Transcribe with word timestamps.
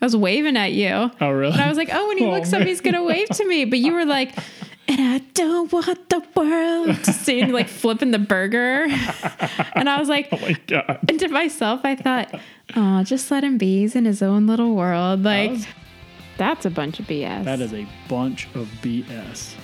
I 0.00 0.04
was 0.04 0.16
waving 0.16 0.56
at 0.56 0.72
you. 0.72 1.10
Oh, 1.20 1.30
really? 1.30 1.52
And 1.52 1.60
I 1.60 1.68
was 1.68 1.76
like, 1.76 1.88
oh, 1.92 2.08
when 2.08 2.18
he 2.18 2.24
Oh, 2.26 2.30
looks 2.30 2.52
up, 2.52 2.62
he's 2.62 2.80
gonna 2.80 3.02
wave 3.04 3.28
to 3.30 3.44
me. 3.46 3.64
But 3.64 3.78
you 3.80 3.92
were 3.92 4.04
like, 4.04 4.36
and 4.86 5.00
I 5.00 5.18
don't 5.34 5.70
want 5.72 6.08
the 6.08 6.22
world 6.34 7.02
to 7.04 7.12
see 7.12 7.40
and 7.40 7.52
like 7.52 7.68
flipping 7.68 8.10
the 8.12 8.18
burger. 8.18 8.86
And 9.74 9.88
I 9.88 9.98
was 10.00 10.08
like, 10.08 10.28
oh 10.32 10.38
my 10.40 10.56
god. 10.66 10.98
and 11.08 11.20
to 11.20 11.28
myself, 11.28 11.80
I 11.84 11.94
thought, 11.94 12.34
oh, 12.74 13.02
just 13.04 13.30
let 13.30 13.44
him 13.44 13.58
be. 13.58 13.78
He's 13.80 13.94
in 13.94 14.06
his 14.06 14.22
own 14.22 14.46
little 14.48 14.74
world. 14.74 15.22
Like, 15.22 15.50
was- 15.52 15.66
that's 16.36 16.64
a 16.66 16.70
bunch 16.70 16.98
of 17.00 17.06
BS. 17.06 17.44
That 17.44 17.60
is 17.60 17.72
a 17.74 17.86
bunch 18.08 18.46
of 18.54 18.66
BS. 18.82 19.54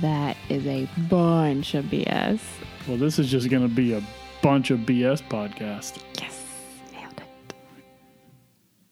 that 0.00 0.36
is 0.48 0.66
a 0.66 0.88
bunch 1.08 1.74
of 1.74 1.84
BS. 1.86 2.40
Well, 2.88 2.96
this 2.96 3.18
is 3.20 3.30
just 3.30 3.50
going 3.50 3.62
to 3.68 3.72
be 3.72 3.92
a 3.94 4.02
bunch 4.42 4.70
of 4.72 4.80
BS 4.80 5.22
podcast. 5.28 6.02
Yes, 6.20 6.44
nailed 6.92 7.20
it. 7.20 7.54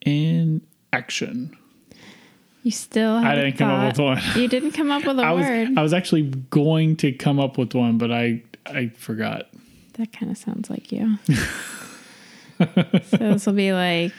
In 0.09 0.61
action. 0.93 1.57
You 2.63 2.71
still 2.71 3.15
I 3.15 3.35
didn't 3.35 3.57
come 3.57 3.71
up 3.71 3.87
with 3.97 3.99
one. 4.05 4.21
You 4.37 4.47
didn't 4.49 4.73
come 4.73 4.91
up 4.91 5.07
with 5.07 5.19
a 5.19 5.23
I 5.27 5.33
was 5.33 5.47
word. 5.47 5.79
I 5.79 5.83
was 5.83 5.95
actually 5.95 6.23
going 6.51 6.97
to 6.97 7.13
come 7.13 7.41
up 7.41 7.57
with 7.57 7.75
one, 7.75 7.97
but 7.99 8.13
I 8.13 8.43
I 8.67 8.89
forgot. 8.97 9.49
that 9.95 10.13
kind 10.13 10.31
of 10.31 10.37
sounds 10.39 10.69
like 10.69 10.93
you. 10.93 11.19
so 12.59 13.17
this 13.17 13.47
will 13.47 13.55
be 13.55 13.73
like 13.73 14.13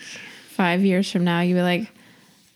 five 0.49 0.81
years 0.83 1.11
from 1.11 1.23
now. 1.23 1.41
You'll 1.41 1.59
be 1.59 1.61
like, 1.61 1.91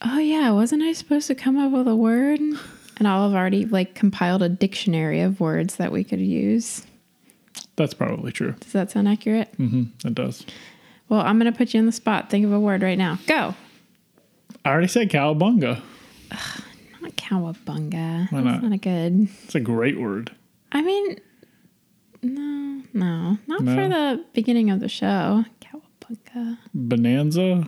oh 0.02 0.18
yeah, 0.18 0.52
wasn't 0.52 0.82
I 0.82 0.94
supposed 0.94 1.28
to 1.28 1.36
come 1.36 1.58
up 1.58 1.72
with 1.72 1.88
a 1.88 1.96
word? 1.96 2.40
And 2.40 3.08
I'll 3.08 3.30
have 3.30 3.38
already 3.38 3.66
like 3.66 3.94
compiled 3.94 4.42
a 4.42 4.50
dictionary 4.50 5.22
of 5.22 5.40
words 5.40 5.76
that 5.76 5.92
we 5.92 6.04
could 6.04 6.20
use. 6.22 6.86
That's 7.76 7.94
probably 7.94 8.32
true. 8.32 8.54
Does 8.60 8.72
that 8.72 8.90
sound 8.92 9.08
accurate? 9.08 9.56
Mm-hmm. 9.58 10.08
It 10.08 10.16
does. 10.16 10.46
Well, 11.10 11.20
I'm 11.22 11.38
gonna 11.38 11.52
put 11.52 11.74
you 11.74 11.80
on 11.80 11.86
the 11.86 11.92
spot. 11.92 12.30
Think 12.32 12.46
of 12.46 12.52
a 12.52 12.60
word 12.60 12.82
right 12.82 12.98
now. 12.98 13.20
Go. 13.28 13.54
I 14.64 14.70
already 14.70 14.88
said 14.88 15.10
cowabunga. 15.10 15.82
Not 17.02 17.16
cowabunga. 17.18 18.32
Why 18.32 18.42
That's 18.42 18.62
not? 18.62 18.64
not 18.64 18.72
a 18.74 18.78
good. 18.78 19.28
It's 19.44 19.56
a 19.56 19.60
great 19.60 20.00
word. 20.00 20.32
I 20.72 20.82
mean, 20.82 21.18
no, 22.24 22.82
no, 22.94 23.38
not 23.48 23.62
No? 23.62 23.76
for 23.76 23.88
the 23.90 24.24
beginning 24.34 24.70
of 24.72 24.80
the 24.80 24.90
show. 24.90 25.44
Cowabunga. 25.62 26.58
Bonanza. 26.74 27.68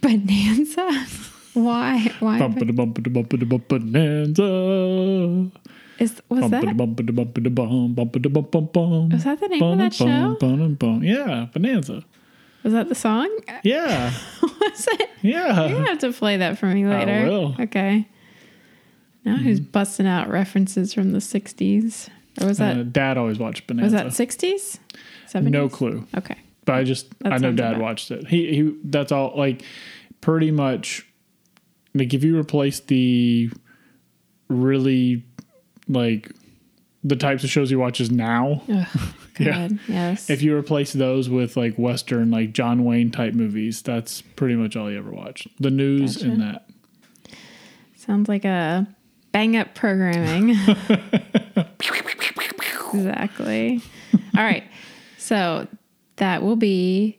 Bonanza? 0.00 1.06
Why? 1.54 2.10
Why? 2.20 2.38
Bumpity 2.38 2.70
bumpity 2.74 3.10
bumpity 3.12 3.48
bump 3.48 3.68
bonanza. 3.68 5.50
Is 5.98 6.22
was 6.30 6.44
Bumpity 6.44 6.50
that 6.64 6.76
bumpity 6.76 7.10
bumpity 7.12 7.54
bum 7.54 7.94
bumpity 7.94 8.32
bum 8.32 8.44
bum 8.50 8.66
bum. 8.72 9.08
was 9.10 9.24
that 9.24 9.38
the 9.40 9.48
name 9.48 9.62
of 9.62 9.78
that 9.78 9.92
show? 9.92 10.36
Bum, 10.40 10.58
bum, 10.58 10.74
bum. 10.74 11.02
Yeah, 11.04 11.46
bonanza. 11.52 12.02
Was 12.62 12.72
that 12.74 12.88
the 12.88 12.94
song? 12.94 13.28
Yeah, 13.64 14.12
was 14.42 14.86
it? 14.92 15.08
Yeah. 15.22 15.66
You 15.68 15.76
have 15.76 15.98
to 16.00 16.12
play 16.12 16.36
that 16.38 16.58
for 16.58 16.66
me 16.66 16.84
I 16.84 16.98
later. 17.04 17.26
will. 17.28 17.56
Okay. 17.60 18.06
Now 19.24 19.36
who's 19.36 19.60
busting 19.60 20.06
out 20.06 20.28
references 20.28 20.92
from 20.94 21.12
the 21.12 21.18
'60s? 21.18 22.08
Or 22.40 22.46
was 22.48 22.58
that 22.58 22.76
Uh, 22.78 22.82
Dad 22.84 23.18
always 23.18 23.38
watched 23.38 23.66
banana? 23.66 23.84
was 23.84 23.92
that 23.92 24.06
'60s? 24.08 24.78
'70s? 25.28 25.50
no 25.50 25.68
clue. 25.68 26.06
Okay. 26.16 26.36
But 26.64 26.74
I 26.76 26.84
just 26.84 27.06
That 27.20 27.32
I 27.34 27.38
know 27.38 27.52
Dad 27.52 27.72
about- 27.72 27.82
watched 27.82 28.10
it. 28.10 28.26
He 28.28 28.54
he. 28.54 28.74
That's 28.84 29.12
all. 29.12 29.32
Like 29.36 29.62
pretty 30.20 30.50
much. 30.50 31.06
Like 31.94 32.14
if 32.14 32.22
you 32.22 32.38
replace 32.38 32.80
the 32.80 33.50
really 34.48 35.24
like 35.88 36.30
the 37.02 37.16
types 37.16 37.44
of 37.44 37.50
shows 37.50 37.70
he 37.70 37.76
watches 37.76 38.10
now, 38.10 38.62
Ugh, 38.68 38.86
Yeah. 39.38 39.68
Yes. 39.88 40.28
if 40.28 40.42
you 40.42 40.54
replace 40.56 40.92
those 40.92 41.28
with 41.30 41.56
like 41.56 41.76
Western, 41.76 42.30
like 42.30 42.52
John 42.52 42.84
Wayne 42.84 43.10
type 43.10 43.32
movies, 43.34 43.80
that's 43.82 44.20
pretty 44.20 44.54
much 44.54 44.76
all 44.76 44.88
he 44.88 44.96
ever 44.96 45.10
watched. 45.10 45.48
The 45.60 45.70
news 45.70 46.20
and 46.22 46.40
that. 46.42 46.68
Sounds 47.96 48.28
like 48.28 48.44
a 48.44 48.86
bang 49.32 49.56
up 49.56 49.74
programming. 49.74 50.50
exactly. 52.94 53.80
All 54.36 54.42
right. 54.44 54.64
So 55.18 55.66
that 56.16 56.42
will 56.42 56.56
be. 56.56 57.18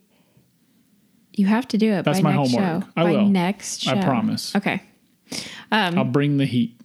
You 1.34 1.46
have 1.47 1.68
to 1.70 1.78
do 1.78 1.91
it 1.94 2.03
That's 2.03 2.20
by 2.20 2.31
my 2.34 2.36
next 2.38 2.52
homework. 2.53 2.84
show. 2.84 2.90
I 2.97 3.03
by 3.03 3.12
will. 3.12 3.25
next 3.25 3.81
show. 3.81 3.91
I 3.91 4.03
promise. 4.03 4.56
Okay. 4.56 4.84
Um, 5.72 5.97
I'll 5.97 6.03
bring 6.03 6.38
the 6.38 6.46
heat. 6.46 6.75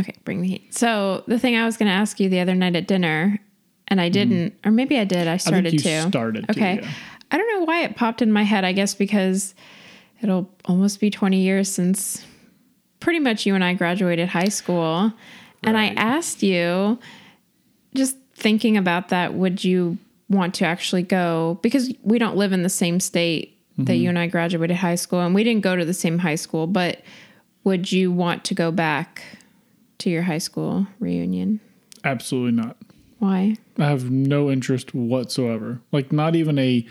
Okay. 0.00 0.14
Bring 0.24 0.42
the 0.42 0.48
heat. 0.48 0.74
So 0.74 1.24
the 1.26 1.38
thing 1.38 1.56
I 1.56 1.64
was 1.64 1.76
going 1.76 1.86
to 1.88 1.92
ask 1.94 2.20
you 2.20 2.28
the 2.28 2.40
other 2.40 2.54
night 2.54 2.76
at 2.76 2.86
dinner, 2.86 3.38
and 3.88 4.00
I 4.00 4.08
didn't, 4.08 4.54
or 4.64 4.70
maybe 4.70 4.98
I 4.98 5.04
did. 5.04 5.26
I 5.28 5.36
started 5.36 5.72
you 5.72 5.78
to. 5.78 6.08
started 6.08 6.46
to, 6.46 6.50
Okay. 6.52 6.80
yeah. 6.82 6.90
I 7.30 7.38
don't 7.38 7.48
know 7.60 7.64
why 7.64 7.82
it 7.84 7.96
popped 7.96 8.20
in 8.22 8.30
my 8.32 8.42
head. 8.42 8.64
I 8.64 8.72
guess 8.72 8.94
because 8.94 9.54
it'll 10.22 10.50
almost 10.66 11.00
be 11.00 11.10
20 11.10 11.40
years 11.40 11.70
since 11.70 12.24
pretty 13.00 13.18
much 13.20 13.46
you 13.46 13.54
and 13.54 13.62
I 13.64 13.74
graduated 13.74 14.28
high 14.28 14.48
school. 14.48 15.12
And 15.62 15.76
I 15.76 15.88
asked 15.88 16.42
you, 16.42 16.98
just 17.94 18.16
thinking 18.34 18.76
about 18.76 19.08
that, 19.08 19.34
would 19.34 19.64
you 19.64 19.98
want 20.28 20.54
to 20.56 20.64
actually 20.66 21.02
go? 21.02 21.58
Because 21.62 21.92
we 22.02 22.18
don't 22.18 22.36
live 22.36 22.52
in 22.52 22.62
the 22.62 22.68
same 22.68 23.00
state 23.00 23.52
that 23.78 23.92
Mm-hmm. 23.92 24.02
you 24.02 24.08
and 24.08 24.18
I 24.18 24.26
graduated 24.26 24.76
high 24.76 24.94
school, 24.94 25.20
and 25.20 25.34
we 25.34 25.44
didn't 25.44 25.62
go 25.62 25.74
to 25.76 25.84
the 25.84 25.92
same 25.94 26.18
high 26.18 26.34
school, 26.36 26.66
but 26.66 27.02
would 27.64 27.90
you 27.92 28.10
want 28.12 28.44
to 28.44 28.54
go 28.54 28.70
back 28.70 29.22
to 29.98 30.10
your 30.10 30.22
high 30.22 30.38
school 30.38 30.86
reunion? 31.00 31.60
Absolutely 32.04 32.52
not. 32.52 32.76
Why? 33.18 33.56
I 33.78 33.84
have 33.84 34.10
no 34.10 34.50
interest 34.50 34.94
whatsoever. 34.94 35.80
Like 35.92 36.12
not 36.12 36.36
even 36.36 36.58
a 36.58 36.86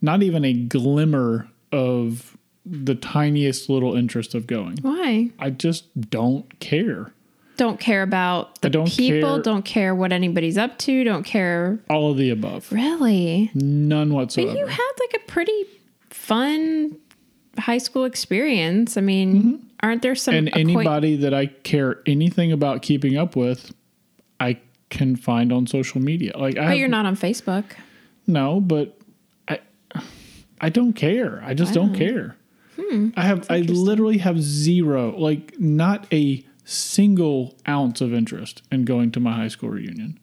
not 0.00 0.22
even 0.22 0.44
a 0.44 0.52
glimmer 0.54 1.48
of 1.72 2.36
the 2.64 2.94
tiniest 2.94 3.68
little 3.68 3.94
interest 3.94 4.34
of 4.34 4.46
going. 4.46 4.78
Why? 4.82 5.30
I 5.38 5.50
just 5.50 6.10
don't 6.10 6.58
care. 6.60 7.12
Don't 7.58 7.78
care 7.78 8.02
about 8.02 8.60
the 8.62 8.68
I 8.68 8.70
don't 8.70 8.90
people, 8.90 9.34
care- 9.34 9.42
don't 9.42 9.64
care 9.66 9.94
what 9.94 10.12
anybody's 10.12 10.56
up 10.56 10.78
to, 10.78 11.04
don't 11.04 11.24
care. 11.24 11.78
All 11.90 12.10
of 12.12 12.16
the 12.16 12.30
above. 12.30 12.72
Really? 12.72 13.50
None 13.54 14.08
But 14.08 14.14
whatsoever. 14.14 14.56
you 14.58 14.66
had 14.66 14.90
like 14.98 15.22
a 15.22 15.26
pretty 15.30 15.64
fun 16.08 16.96
high 17.58 17.78
school 17.78 18.04
experience. 18.04 18.96
I 18.96 19.00
mean, 19.02 19.34
Mm-hmm. 19.42 19.66
Aren't 19.82 20.02
there 20.02 20.14
some 20.14 20.34
and 20.34 20.48
acquaint- 20.48 20.70
anybody 20.70 21.16
that 21.16 21.32
I 21.34 21.46
care 21.46 22.00
anything 22.06 22.52
about 22.52 22.82
keeping 22.82 23.16
up 23.16 23.36
with, 23.36 23.72
I 24.38 24.58
can 24.90 25.16
find 25.16 25.52
on 25.52 25.66
social 25.66 26.00
media. 26.00 26.32
Like 26.36 26.56
I 26.56 26.60
But 26.62 26.68
have, 26.70 26.76
you're 26.78 26.88
not 26.88 27.06
on 27.06 27.16
Facebook. 27.16 27.64
no, 28.26 28.60
but 28.60 28.96
I 29.48 29.60
I 30.60 30.68
don't 30.68 30.92
care. 30.94 31.42
I 31.44 31.54
just 31.54 31.72
don't 31.74 31.94
care. 31.94 32.36
Hmm. 32.80 33.10
I 33.16 33.22
have 33.22 33.50
I 33.50 33.60
literally 33.60 34.18
have 34.18 34.40
zero, 34.42 35.16
like 35.18 35.58
not 35.60 36.06
a 36.12 36.44
single 36.64 37.56
ounce 37.68 38.00
of 38.00 38.12
interest 38.14 38.62
in 38.70 38.84
going 38.84 39.10
to 39.12 39.20
my 39.20 39.32
high 39.32 39.48
school 39.48 39.70
reunion. 39.70 40.18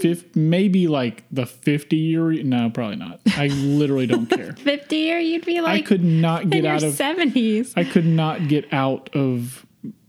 Hmm. 0.00 0.08
Fif- 0.08 0.36
maybe 0.36 0.88
like 0.88 1.24
the 1.30 1.46
50 1.46 1.96
year 1.96 2.30
no 2.42 2.70
probably 2.70 2.96
not 2.96 3.20
i 3.36 3.46
literally 3.48 4.06
don't 4.06 4.26
care 4.30 4.52
50 4.52 4.96
year, 4.96 5.18
you'd 5.18 5.44
be 5.44 5.60
like, 5.60 5.82
i 5.82 5.86
could 5.86 6.02
not 6.04 6.48
get 6.50 6.64
out 6.64 6.82
of 6.82 6.94
70s. 6.94 7.72
I 7.76 7.84
could 7.84 8.06
not 8.06 8.48
get 8.48 8.72
out 8.72 9.10
of 9.14 9.66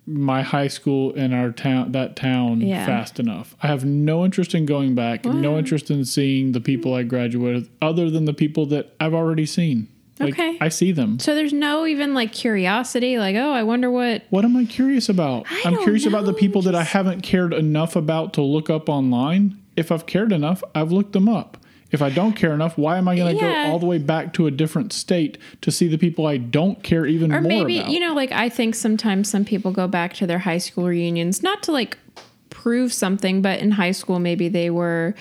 my 0.08 0.42
high 0.42 0.68
school 0.68 1.14
in 1.14 1.32
our 1.34 1.52
town 1.52 1.92
that 1.94 2.16
town 2.16 2.60
Yeah. 2.62 2.86
fast 2.86 3.20
enough. 3.20 3.56
I 3.62 3.68
have 3.68 3.86
no 3.86 4.26
interest 4.26 4.54
in 4.56 4.66
going 4.66 4.94
back, 4.96 5.24
no 5.26 5.58
interest 5.58 5.90
in 5.92 6.04
seeing 6.06 6.52
the 6.52 6.60
people 6.60 6.94
I 6.94 7.04
graduated 7.04 7.62
with 7.64 7.70
other 7.82 8.10
than 8.10 8.26
the 8.26 8.34
people 8.34 8.66
that 8.68 8.94
I've 9.00 9.14
already 9.14 9.46
seen. 9.46 9.88
Like 10.20 10.34
Okay. 10.34 10.58
I 10.60 10.70
see 10.70 10.92
them. 10.92 11.18
so 11.20 11.34
there's 11.34 11.54
no 11.54 11.86
even 11.86 12.14
like 12.14 12.32
curiosity, 12.34 13.18
like, 13.20 13.36
oh, 13.36 13.52
I 13.54 13.64
wonder 13.64 13.90
what. 13.90 14.24
What 14.32 14.44
am 14.44 14.58
I 14.58 14.66
curious 14.66 15.08
about? 15.08 15.46
I 15.50 15.62
I'm 15.66 15.76
don't 15.76 15.84
curious 15.84 16.06
about 16.06 16.26
the 16.26 16.32
know, 16.32 16.38
people 16.38 16.62
that 16.64 16.76
I 16.76 16.84
haven't 16.84 17.22
cared 17.22 17.54
enough 17.54 17.96
about 17.96 18.34
to 18.34 18.42
look 18.42 18.70
up 18.70 18.90
online. 18.90 19.61
If 19.82 19.92
I've 19.92 20.06
cared 20.06 20.32
enough, 20.32 20.64
I've 20.74 20.92
looked 20.92 21.12
them 21.14 21.28
up. 21.28 21.58
If 21.92 22.02
I 22.02 22.10
don't 22.10 22.34
care 22.34 22.54
enough, 22.54 22.78
why 22.78 22.98
am 22.98 23.08
I 23.10 23.18
going 23.18 23.36
to 23.38 23.44
Yeah. 23.44 23.64
go 23.64 23.70
all 23.70 23.78
the 23.80 23.86
way 23.86 23.98
back 23.98 24.32
to 24.36 24.48
a 24.48 24.52
different 24.52 24.94
state 24.94 25.38
to 25.62 25.72
see 25.72 25.88
the 25.90 25.98
people 25.98 26.26
I 26.26 26.38
don't 26.38 26.82
care 26.84 27.06
even 27.06 27.34
Or 27.34 27.42
more 27.42 27.50
maybe, 27.50 27.80
about? 27.80 27.90
you 27.92 28.00
know, 28.00 28.14
like 28.14 28.32
I 28.32 28.48
think 28.48 28.76
sometimes 28.76 29.28
some 29.30 29.44
people 29.44 29.72
go 29.72 29.88
back 29.90 30.14
to 30.16 30.28
their 30.28 30.40
high 30.40 30.60
school 30.60 30.86
reunions, 30.88 31.44
not 31.44 31.64
to 31.64 31.72
like 31.74 31.98
prove 32.50 32.94
something, 32.94 33.42
but 33.42 33.60
in 33.60 33.72
high 33.72 33.92
school, 33.92 34.20
maybe 34.20 34.48
they 34.48 34.70
were, 34.70 35.16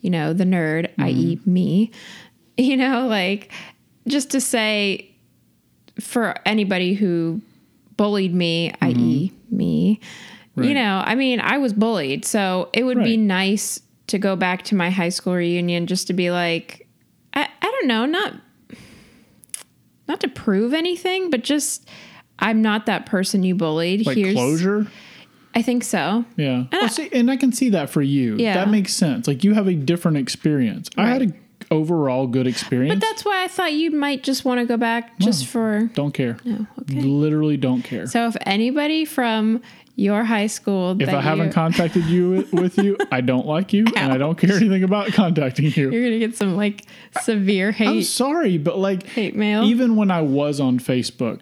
you 0.00 0.10
know, 0.10 0.32
the 0.32 0.44
nerd, 0.44 0.90
i.e., 0.98 1.36
Mm-hmm. 1.36 1.52
me, 1.52 1.90
you 2.56 2.76
know, 2.76 3.08
like 3.08 3.50
just 4.06 4.30
to 4.32 4.40
say 4.40 5.08
for 5.98 6.34
anybody 6.46 6.94
who 6.94 7.40
bullied 7.96 8.34
me, 8.34 8.72
i.e., 8.80 9.32
me, 9.50 9.98
you 10.56 10.62
Mm-hmm. 10.62 10.74
Know, 10.74 11.02
I 11.04 11.14
mean, 11.14 11.40
I 11.40 11.56
was 11.58 11.72
bullied. 11.72 12.26
So 12.26 12.68
it 12.74 12.84
would 12.84 13.02
be 13.02 13.16
nice 13.16 13.80
to 14.08 14.18
go 14.18 14.36
back 14.36 14.62
to 14.64 14.74
my 14.74 14.90
high 14.90 15.08
school 15.08 15.34
reunion 15.34 15.86
just 15.86 16.06
to 16.08 16.12
be 16.12 16.30
like, 16.30 16.86
I, 17.34 17.48
I 17.60 17.70
don't 17.70 17.86
know, 17.86 18.06
not 18.06 18.34
not 20.08 20.20
to 20.20 20.28
prove 20.28 20.74
anything, 20.74 21.30
but 21.30 21.42
just 21.42 21.88
I'm 22.38 22.60
not 22.60 22.86
that 22.86 23.06
person 23.06 23.42
you 23.42 23.54
bullied. 23.54 24.04
like 24.06 24.16
Here's 24.16 24.34
closure. 24.34 24.86
I 25.54 25.62
think 25.62 25.84
so. 25.84 26.24
Yeah. 26.36 26.64
Well, 26.72 26.88
see, 26.88 27.10
and 27.12 27.30
I 27.30 27.36
can 27.36 27.52
see 27.52 27.70
that 27.70 27.90
for 27.90 28.02
you. 28.02 28.36
Yeah. 28.36 28.54
That 28.54 28.70
makes 28.70 28.94
sense. 28.94 29.28
Like 29.28 29.44
you 29.44 29.54
have 29.54 29.68
a 29.68 29.74
different 29.74 30.16
experience. 30.16 30.88
I 30.96 31.08
had 31.08 31.22
a, 31.22 31.32
overall 31.70 32.26
good 32.26 32.46
experience. 32.46 32.94
But 32.94 33.06
that's 33.06 33.24
why 33.24 33.44
I 33.44 33.48
thought 33.48 33.72
you 33.72 33.90
might 33.90 34.22
just 34.22 34.44
want 34.44 34.60
to 34.60 34.66
go 34.66 34.76
back 34.76 35.18
just 35.18 35.46
for. 35.46 35.90
don't 35.94 36.12
care. 36.12 36.36
No, 36.44 36.66
okay. 36.82 37.00
Literally 37.00 37.56
don't 37.56 37.82
care. 37.82 38.06
So 38.06 38.26
if 38.26 38.36
anybody 38.42 39.04
from 39.04 39.62
your 39.94 40.24
high 40.24 40.46
school, 40.46 40.96
if 41.00 41.08
I 41.10 41.20
haven't 41.20 41.48
you, 41.48 41.52
contacted 41.52 42.04
you 42.06 42.48
with 42.52 42.78
you, 42.78 42.96
I 43.10 43.20
don't 43.20 43.46
like 43.46 43.72
you 43.72 43.84
and 43.96 44.12
I 44.12 44.16
don't 44.16 44.38
care 44.38 44.54
anything 44.56 44.82
about 44.84 45.12
contacting 45.12 45.66
you. 45.66 45.90
you're 45.90 46.02
gonna 46.04 46.18
get 46.18 46.34
some 46.36 46.56
like 46.56 46.86
severe 47.20 47.72
hate. 47.72 47.88
I'm 47.88 48.02
sorry, 48.02 48.56
but 48.58 48.78
like 48.78 49.02
hate 49.04 49.36
mail. 49.36 49.64
even 49.64 49.96
when 49.96 50.10
I 50.10 50.22
was 50.22 50.60
on 50.60 50.78
Facebook, 50.78 51.40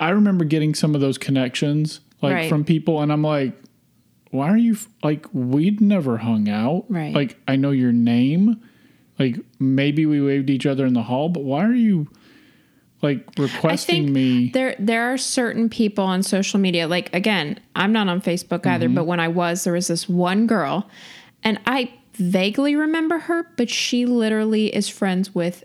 I 0.00 0.08
remember 0.10 0.44
getting 0.44 0.74
some 0.74 0.94
of 0.94 1.00
those 1.00 1.18
connections 1.18 2.00
like 2.20 2.32
Uh-huh. 2.32 2.40
Right. 2.42 2.48
from 2.48 2.64
people, 2.64 3.00
and 3.02 3.12
I'm 3.12 3.22
like, 3.22 3.52
why 4.30 4.48
are 4.48 4.56
you 4.56 4.72
f- 4.72 4.88
like 5.04 5.26
we'd 5.32 5.80
never 5.80 6.16
hung 6.16 6.48
out? 6.48 6.86
Right. 6.88 7.14
Like 7.14 7.38
I 7.46 7.54
know 7.56 7.70
your 7.70 7.92
name, 7.92 8.60
like 9.20 9.36
maybe 9.60 10.04
we 10.06 10.20
waved 10.20 10.50
each 10.50 10.66
other 10.66 10.84
in 10.84 10.94
the 10.94 11.02
hall, 11.04 11.28
but 11.28 11.44
why 11.44 11.64
are 11.64 11.74
you 11.74 12.08
like 13.04 13.24
I 13.38 13.42
requesting 13.42 14.04
think 14.06 14.10
me? 14.10 14.48
there 14.50 14.74
there 14.80 15.12
are 15.12 15.16
certain 15.18 15.68
people 15.68 16.02
on 16.04 16.22
social 16.24 16.58
media. 16.58 16.88
Like 16.88 17.14
again, 17.14 17.60
I'm 17.76 17.92
not 17.92 18.08
on 18.08 18.20
Facebook 18.20 18.66
either, 18.66 18.86
Mm-hmm. 18.86 18.94
but 18.96 19.04
when 19.06 19.20
I 19.20 19.28
was, 19.28 19.62
there 19.64 19.74
was 19.74 19.86
this 19.86 20.08
one 20.08 20.46
girl, 20.48 20.88
and 21.44 21.60
I 21.66 21.92
vaguely 22.14 22.74
remember 22.76 23.18
her, 23.18 23.46
but 23.56 23.68
she 23.70 24.06
literally 24.06 24.74
is 24.74 24.88
friends 24.88 25.34
with 25.34 25.62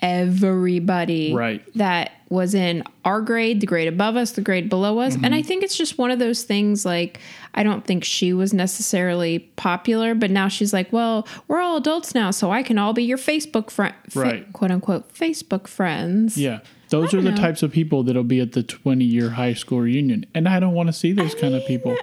everybody 0.00 1.34
Right. 1.34 1.62
that 1.74 2.12
was 2.30 2.54
in 2.54 2.82
our 3.04 3.20
grade, 3.20 3.60
the 3.60 3.66
grade 3.66 3.88
above 3.88 4.16
us, 4.16 4.32
the 4.32 4.40
grade 4.40 4.68
below 4.70 5.00
us. 5.00 5.14
And 5.14 5.24
Mm-hmm. 5.24 5.34
I 5.34 5.42
think 5.42 5.62
it's 5.64 5.76
just 5.76 5.98
one 5.98 6.10
of 6.10 6.18
those 6.18 6.44
things 6.44 6.84
like 6.86 7.18
I 7.54 7.62
don't 7.64 7.84
think 7.84 8.04
she 8.04 8.32
was 8.32 8.54
necessarily 8.54 9.40
popular, 9.56 10.14
but 10.14 10.30
now 10.30 10.46
she's 10.48 10.72
like, 10.72 10.92
well, 10.92 11.26
we're 11.48 11.58
all 11.60 11.76
adults 11.76 12.14
now, 12.14 12.30
so 12.30 12.50
I 12.52 12.62
can 12.62 12.78
all 12.78 12.92
be 12.92 13.02
your 13.02 13.18
Facebook 13.18 13.68
friend, 13.70 13.94
Right. 14.14 14.50
quote 14.52 14.70
unquote, 14.70 15.12
Facebook 15.12 15.66
friends. 15.66 16.38
yeah. 16.38 16.60
Those 16.90 17.14
are 17.14 17.20
the 17.22 17.30
types 17.32 17.62
of 17.62 17.70
people 17.70 18.02
that'll 18.02 18.24
be 18.24 18.40
at 18.40 18.50
the 18.52 18.64
20 18.64 19.04
year 19.04 19.30
high 19.30 19.54
school 19.54 19.80
reunion. 19.80 20.26
And 20.34 20.48
I 20.48 20.58
don't 20.58 20.72
want 20.74 20.86
to 20.88 20.92
see 20.92 21.12
those 21.12 21.36
kind 21.36 21.54
of 21.54 21.64
people. 21.66 21.96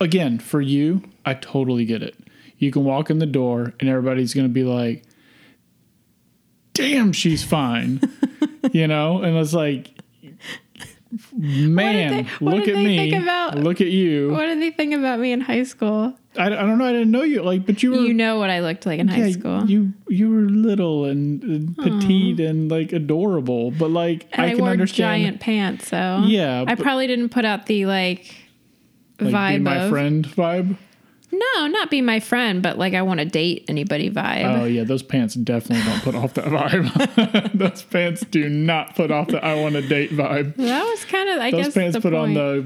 Again, 0.00 0.40
for 0.40 0.60
you, 0.60 1.02
I 1.24 1.34
totally 1.34 1.84
get 1.84 2.02
it. 2.02 2.16
You 2.58 2.72
can 2.72 2.82
walk 2.84 3.08
in 3.10 3.20
the 3.20 3.26
door 3.26 3.72
and 3.78 3.88
everybody's 3.88 4.34
going 4.34 4.46
to 4.48 4.52
be 4.52 4.64
like, 4.64 5.04
damn, 6.74 7.12
she's 7.12 7.44
fine. 7.44 8.00
you 8.72 8.86
know? 8.86 9.22
And 9.22 9.36
it's 9.36 9.52
like, 9.54 9.90
man, 11.36 12.24
they- 12.40 12.44
look 12.44 12.68
at 12.68 12.74
me. 12.76 12.96
think 13.10 13.22
about- 13.22 13.58
look 13.58 13.80
at 13.80 13.88
you. 13.88 14.30
What 14.30 14.46
did 14.46 14.60
they 14.60 14.70
think 14.70 14.94
about 14.94 15.18
me 15.20 15.32
in 15.32 15.40
high 15.40 15.64
school? 15.64 16.14
I, 16.38 16.46
I 16.46 16.48
don't 16.50 16.78
know. 16.78 16.84
I 16.84 16.92
didn't 16.92 17.10
know 17.10 17.22
you. 17.24 17.42
Like, 17.42 17.66
but 17.66 17.82
you 17.82 17.90
were. 17.90 17.96
You 17.98 18.14
know 18.14 18.38
what 18.38 18.50
I 18.50 18.60
looked 18.60 18.86
like 18.86 19.00
in 19.00 19.08
high 19.08 19.26
yeah, 19.26 19.32
school. 19.32 19.68
You 19.68 19.92
you 20.08 20.30
were 20.30 20.42
little 20.42 21.04
and, 21.06 21.42
and 21.42 21.76
petite 21.76 22.38
and 22.38 22.70
like 22.70 22.92
adorable, 22.92 23.72
but 23.72 23.90
like 23.90 24.28
and 24.32 24.42
I, 24.42 24.46
I 24.46 24.50
can 24.50 24.60
wore 24.60 24.70
understand. 24.70 25.22
giant 25.22 25.40
pants, 25.40 25.88
so 25.88 26.22
Yeah, 26.26 26.62
I 26.62 26.76
but- 26.76 26.84
probably 26.84 27.08
didn't 27.08 27.30
put 27.30 27.44
out 27.44 27.66
the 27.66 27.86
like, 27.86 28.32
like, 29.18 29.34
vibe 29.34 29.56
be 29.58 29.62
my 29.64 29.76
of 29.78 29.90
friend 29.90 30.24
vibe. 30.24 30.76
No, 31.32 31.66
not 31.68 31.90
be 31.90 32.00
my 32.00 32.18
friend, 32.18 32.62
but 32.62 32.76
like 32.76 32.94
I 32.94 33.02
want 33.02 33.20
to 33.20 33.26
date 33.26 33.64
anybody 33.68 34.10
vibe. 34.10 34.60
Oh 34.60 34.64
yeah, 34.64 34.82
those 34.82 35.02
pants 35.02 35.34
definitely 35.34 35.84
don't 35.84 36.02
put 36.02 36.14
off 36.14 36.34
that 36.34 36.46
vibe. 36.46 37.52
those 37.58 37.82
pants 37.82 38.22
do 38.22 38.48
not 38.48 38.96
put 38.96 39.10
off 39.10 39.28
the 39.28 39.44
I 39.44 39.54
want 39.54 39.74
to 39.74 39.82
date 39.82 40.10
vibe. 40.10 40.56
that 40.56 40.84
was 40.84 41.04
kind 41.04 41.28
of 41.28 41.38
I 41.38 41.50
guess. 41.50 41.66
Those 41.66 41.74
guess 41.74 41.74
pants 41.74 41.98
put 42.00 42.14
on 42.14 42.34
the 42.34 42.62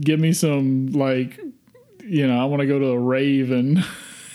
give 0.00 0.20
me 0.20 0.32
some 0.32 0.88
like 0.92 1.40
you 2.04 2.26
know 2.26 2.40
I 2.40 2.44
want 2.44 2.60
to 2.60 2.66
go 2.66 2.78
to 2.78 2.86
a 2.86 2.98
rave 2.98 3.50
and 3.50 3.84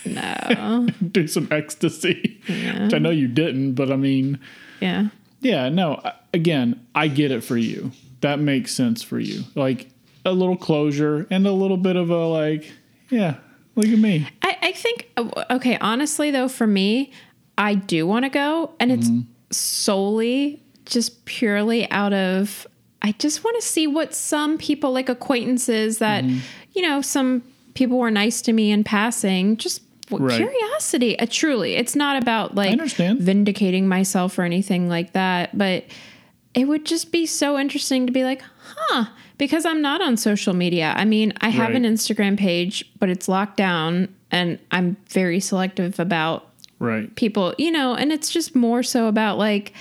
no, 0.05 0.87
do 1.11 1.27
some 1.27 1.47
ecstasy, 1.49 2.41
which 2.47 2.93
I 2.93 2.99
know 2.99 3.09
you 3.09 3.27
didn't, 3.27 3.73
but 3.73 3.89
I 3.89 3.95
mean 3.95 4.39
yeah, 4.81 5.07
yeah 5.39 5.69
no 5.69 6.01
again 6.33 6.85
I 6.93 7.07
get 7.07 7.31
it 7.31 7.43
for 7.43 7.55
you. 7.55 7.91
That 8.19 8.39
makes 8.39 8.73
sense 8.73 9.01
for 9.01 9.19
you. 9.19 9.43
Like 9.55 9.87
a 10.25 10.33
little 10.33 10.57
closure 10.57 11.25
and 11.29 11.47
a 11.47 11.51
little 11.51 11.77
bit 11.77 11.95
of 11.95 12.09
a 12.09 12.25
like 12.25 12.69
yeah 13.09 13.35
look 13.75 13.87
at 13.87 13.99
me 13.99 14.27
I, 14.41 14.57
I 14.61 14.71
think 14.71 15.09
okay. 15.51 15.77
Honestly, 15.79 16.31
though, 16.31 16.47
for 16.47 16.65
me, 16.67 17.11
I 17.57 17.75
do 17.75 18.05
want 18.07 18.25
to 18.25 18.29
go, 18.29 18.71
and 18.79 18.91
it's 18.91 19.07
Mm-hmm. 19.09 19.21
solely 19.51 20.61
just 20.85 21.25
purely 21.25 21.89
out 21.91 22.13
of 22.13 22.67
I 23.01 23.11
just 23.13 23.43
want 23.43 23.55
to 23.59 23.61
see 23.67 23.85
what 23.87 24.13
some 24.15 24.57
people 24.57 24.91
like 24.91 25.09
acquaintances 25.09 25.97
that 25.99 26.23
Mm-hmm. 26.23 26.39
you 26.73 26.81
know 26.81 27.01
some 27.01 27.43
people 27.73 27.97
were 27.97 28.11
nice 28.11 28.41
to 28.43 28.53
me 28.53 28.71
in 28.71 28.83
passing. 28.83 29.57
Just 29.57 29.81
Right. 30.11 30.37
curiosity. 30.37 31.17
Uh, 31.17 31.25
truly, 31.27 31.73
it's 31.75 31.95
not 31.95 32.21
about 32.21 32.53
like 32.53 32.71
understand. 32.71 33.21
vindicating 33.21 33.87
myself 33.87 34.37
or 34.37 34.43
anything 34.43 34.87
like 34.87 35.13
that, 35.13 35.57
but 35.57 35.85
it 36.53 36.65
would 36.67 36.85
just 36.85 37.11
be 37.11 37.25
so 37.25 37.57
interesting 37.57 38.05
to 38.05 38.11
be 38.13 38.23
like, 38.23 38.43
huh, 38.63 39.05
because 39.37 39.65
I'm 39.65 39.81
not 39.81 40.01
on 40.01 40.17
social 40.17 40.53
media. 40.53 40.93
I 40.95 41.05
mean, 41.05 41.33
I 41.41 41.49
have 41.49 41.69
Right. 41.69 41.75
an 41.75 41.83
Instagram 41.83 42.37
page, 42.37 42.85
but 42.99 43.09
it's 43.09 43.27
locked 43.27 43.57
down 43.57 44.07
and 44.31 44.59
I'm 44.71 44.97
very 45.09 45.39
selective 45.39 45.99
about 45.99 46.49
right 46.79 47.13
people, 47.15 47.53
you 47.57 47.71
know, 47.71 47.95
and 47.95 48.11
it's 48.11 48.29
just 48.29 48.55
more 48.55 48.83
so 48.83 49.07
about 49.07 49.37
like, 49.37 49.73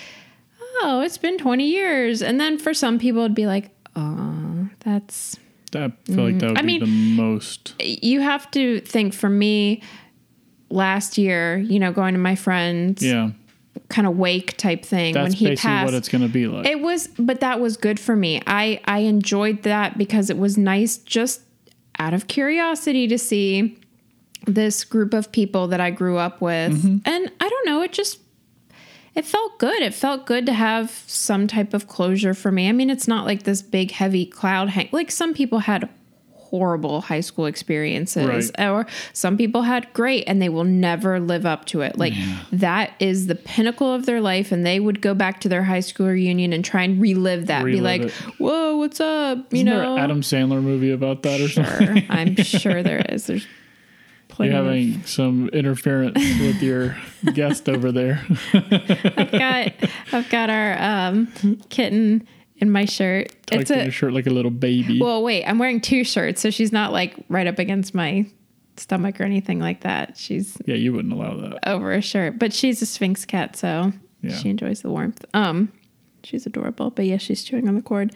oh, 0.82 1.00
it's 1.00 1.18
been 1.18 1.38
20 1.38 1.66
years. 1.66 2.22
And 2.22 2.40
then 2.40 2.58
for 2.58 2.74
some 2.74 2.98
people, 2.98 3.22
it'd 3.22 3.34
be 3.34 3.46
like, 3.46 3.70
oh, 3.96 4.68
that's, 4.80 5.36
I 5.74 5.92
feel 6.06 6.24
like 6.24 6.38
that 6.38 6.50
would 6.50 6.56
Mm, 6.56 6.58
I 6.58 6.60
be 6.62 6.66
mean- 6.66 6.80
the 6.80 6.86
most 7.22 7.74
you 7.80 8.20
have 8.20 8.50
to 8.52 8.80
think 8.80 9.12
for 9.14 9.28
me 9.30 9.82
last 10.70 11.18
year, 11.18 11.58
you 11.58 11.78
know, 11.78 11.92
going 11.92 12.14
to 12.14 12.20
my 12.20 12.34
friend's 12.34 13.02
yeah 13.04 13.30
kind 13.88 14.06
of 14.06 14.16
wake 14.16 14.56
type 14.56 14.84
thing 14.84 15.14
that's 15.14 15.24
when 15.24 15.32
he 15.32 15.46
basically 15.46 15.68
passed. 15.70 15.84
what 15.84 15.94
it's 15.94 16.08
going 16.08 16.22
to 16.22 16.28
be 16.28 16.46
like 16.46 16.66
It 16.66 16.80
was, 16.80 17.08
but 17.18 17.40
that 17.40 17.60
was 17.60 17.76
good 17.76 17.98
for 18.00 18.14
me. 18.16 18.40
I 18.46 18.80
I 18.84 18.98
enjoyed 19.00 19.62
that 19.64 19.98
because 19.98 20.30
it 20.30 20.38
was 20.38 20.56
nice, 20.56 20.98
just 20.98 21.40
out 21.98 22.14
of 22.14 22.26
curiosity, 22.26 23.06
to 23.08 23.18
see 23.18 23.78
this 24.46 24.84
group 24.84 25.14
of 25.14 25.30
people 25.32 25.68
that 25.68 25.80
I 25.80 25.90
grew 25.90 26.16
up 26.18 26.40
with, 26.40 26.72
Mm-hmm. 26.84 26.98
and 27.04 27.32
I 27.40 27.48
don't 27.48 27.66
know, 27.66 27.82
it 27.82 27.92
just 27.92 28.18
it 29.14 29.24
felt 29.24 29.58
good. 29.60 29.80
It 29.80 29.94
felt 29.94 30.26
good 30.26 30.44
to 30.46 30.52
have 30.52 30.90
some 31.06 31.46
type 31.46 31.72
of 31.72 31.86
closure 31.86 32.34
for 32.34 32.50
me. 32.50 32.68
I 32.68 32.72
mean, 32.72 32.90
it's 32.90 33.06
not 33.06 33.24
like 33.26 33.44
this 33.44 33.62
big 33.62 33.92
heavy 33.92 34.26
cloud 34.26 34.70
hang. 34.70 34.88
Like 34.90 35.10
some 35.12 35.34
people 35.34 35.60
had 35.60 35.88
horrible 36.58 37.00
high 37.00 37.20
school 37.20 37.46
experiences 37.46 38.52
or 38.60 38.86
some 39.12 39.36
people 39.36 39.62
had 39.62 39.92
great 39.92 40.22
and 40.28 40.40
they 40.40 40.48
will 40.48 40.62
never 40.62 41.18
live 41.18 41.44
up 41.44 41.64
to 41.64 41.80
it. 41.80 41.98
Like 41.98 42.12
that 42.52 42.92
is 43.00 43.26
the 43.26 43.34
pinnacle 43.34 43.92
of 43.92 44.06
their 44.06 44.20
life 44.20 44.52
and 44.52 44.64
they 44.64 44.78
would 44.78 45.00
go 45.00 45.14
back 45.14 45.40
to 45.40 45.48
their 45.48 45.64
high 45.64 45.80
school 45.80 46.06
reunion 46.06 46.52
and 46.52 46.64
try 46.64 46.82
and 46.82 47.00
relive 47.02 47.46
that. 47.46 47.64
be 47.64 47.80
like, 47.80 48.02
it. 48.02 48.12
"Whoa, 48.38 48.76
what's 48.76 49.00
up?" 49.00 49.38
You 49.52 49.62
Isn't 49.62 49.66
know. 49.66 49.98
Adam 49.98 50.20
Sandler 50.20 50.62
movie 50.62 50.92
about 50.92 51.24
that 51.24 51.40
or 51.40 51.48
something? 51.48 52.06
I'm 52.08 52.36
sure 52.36 52.84
there 52.84 53.04
is. 53.08 53.26
There's 53.26 53.48
plenty 54.28 54.52
You're 54.52 54.60
of 54.60 54.66
having 54.66 55.02
some 55.06 55.48
interference 55.48 56.16
with 56.16 56.62
your 56.62 56.96
guest 57.34 57.68
over 57.68 57.90
there. 57.90 58.24
I've 58.52 59.32
got 59.32 59.72
I've 60.12 60.28
got 60.30 60.50
our 60.50 60.76
um, 60.80 61.26
kitten 61.68 62.28
in 62.56 62.70
my 62.70 62.84
shirt. 62.84 63.34
like 63.50 63.62
It's 63.62 63.70
a 63.70 63.86
a 63.88 63.90
shirt 63.90 64.12
like 64.12 64.26
a 64.26 64.30
little 64.30 64.50
baby. 64.50 65.00
well, 65.00 65.22
wait. 65.22 65.44
I'm 65.44 65.58
wearing 65.58 65.80
two 65.80 66.04
shirts, 66.04 66.40
so 66.40 66.50
she's 66.50 66.72
not 66.72 66.92
like 66.92 67.14
right 67.28 67.46
up 67.46 67.58
against 67.58 67.94
my 67.94 68.26
stomach 68.76 69.20
or 69.20 69.24
anything 69.24 69.58
like 69.60 69.80
that. 69.82 70.16
She's 70.16 70.56
yeah, 70.66 70.74
you 70.76 70.92
wouldn't 70.92 71.12
allow 71.14 71.36
that. 71.36 71.68
over 71.68 71.92
a 71.92 72.00
shirt, 72.00 72.38
but 72.38 72.52
she's 72.52 72.80
a 72.82 72.86
Sphynx 72.86 73.24
cat, 73.26 73.56
so 73.56 73.92
Yeah. 74.22 74.36
she 74.36 74.48
enjoys 74.50 74.82
the 74.82 74.90
warmth. 74.90 75.24
Um, 75.34 75.70
she's 76.24 76.46
adorable, 76.46 76.90
but 76.90 77.04
yeah, 77.04 77.18
she's 77.18 77.44
chewing 77.44 77.68
on 77.68 77.74
the 77.76 77.82
cord. 77.82 78.12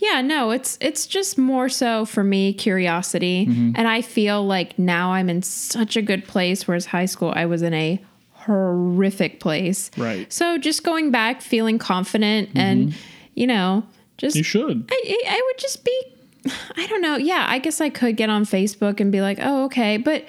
Yeah, 0.00 0.20
no, 0.20 0.50
it's 0.50 0.76
it's 0.80 1.06
just 1.06 1.38
more 1.38 1.68
so 1.68 2.04
for 2.04 2.24
me 2.24 2.52
curiosity, 2.52 3.46
Mm-hmm. 3.46 3.72
and 3.76 3.86
I 3.88 4.02
feel 4.02 4.44
like 4.44 4.78
now 4.78 5.12
I'm 5.12 5.30
in 5.30 5.42
such 5.42 5.96
a 5.96 6.02
good 6.02 6.26
place. 6.26 6.66
Whereas 6.66 6.86
high 6.86 7.06
school, 7.06 7.32
I 7.36 7.46
was 7.46 7.62
in 7.62 7.72
a 7.74 8.00
horrific 8.32 9.40
place. 9.40 9.90
Right. 9.96 10.30
So 10.32 10.58
just 10.58 10.82
going 10.82 11.10
back, 11.10 11.40
feeling 11.42 11.78
confident, 11.78 12.50
and 12.54 12.94
you 13.34 13.46
know, 13.46 13.84
just. 14.18 14.36
You 14.36 14.42
should. 14.42 14.88
I, 14.90 15.00
I 15.26 15.34
I 15.36 15.42
would 15.46 15.58
just 15.58 15.84
be, 15.84 16.02
I 16.76 16.86
don't 16.86 17.00
know. 17.02 17.16
Yeah, 17.16 17.46
I 17.48 17.58
guess 17.58 17.80
I 17.80 17.88
could 17.90 18.16
get 18.16 18.30
on 18.30 18.44
Facebook 18.44 19.00
and 19.00 19.10
be 19.12 19.20
like, 19.20 19.38
oh, 19.40 19.64
okay. 19.64 19.96
But 19.96 20.26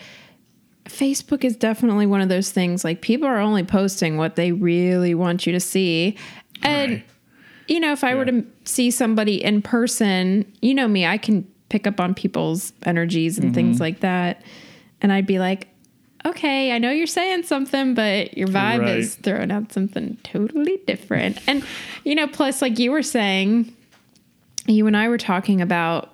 Facebook 0.85 1.43
is 1.43 1.55
definitely 1.55 2.05
one 2.05 2.21
of 2.21 2.29
those 2.29 2.51
things 2.51 2.83
like 2.83 3.01
people 3.01 3.27
are 3.27 3.39
only 3.39 3.63
posting 3.63 4.17
what 4.17 4.35
they 4.35 4.51
really 4.51 5.15
want 5.15 5.45
you 5.45 5.53
to 5.53 5.59
see. 5.59 6.17
And, 6.61 6.91
Right. 6.93 7.05
you 7.67 7.79
know, 7.79 7.91
if 7.93 8.03
I 8.03 8.15
were 8.15 8.25
to 8.25 8.45
see 8.65 8.91
somebody 8.91 9.41
in 9.43 9.61
person, 9.61 10.51
you 10.61 10.73
know 10.73 10.87
me, 10.87 11.05
I 11.05 11.17
can 11.17 11.47
pick 11.69 11.87
up 11.87 11.99
on 11.99 12.13
people's 12.13 12.73
energies 12.85 13.37
and 13.37 13.47
Mm-hmm. 13.47 13.53
things 13.55 13.79
like 13.79 14.01
that. 14.01 14.41
And 15.01 15.11
I'd 15.11 15.25
be 15.27 15.39
like, 15.39 15.67
okay, 16.25 16.71
I 16.71 16.77
know 16.77 16.89
you're 16.91 17.07
saying 17.07 17.43
something, 17.43 17.93
but 17.93 18.37
your 18.37 18.47
vibe 18.47 18.79
Right. 18.79 18.97
is 18.97 19.15
throwing 19.15 19.51
out 19.51 19.71
something 19.73 20.17
totally 20.23 20.77
different. 20.87 21.39
And, 21.47 21.63
you 22.05 22.15
know, 22.15 22.27
plus, 22.27 22.61
like 22.61 22.79
you 22.79 22.91
were 22.91 23.03
saying, 23.03 23.73
you 24.65 24.87
and 24.87 24.95
I 24.95 25.09
were 25.09 25.17
talking 25.17 25.61
about, 25.61 26.13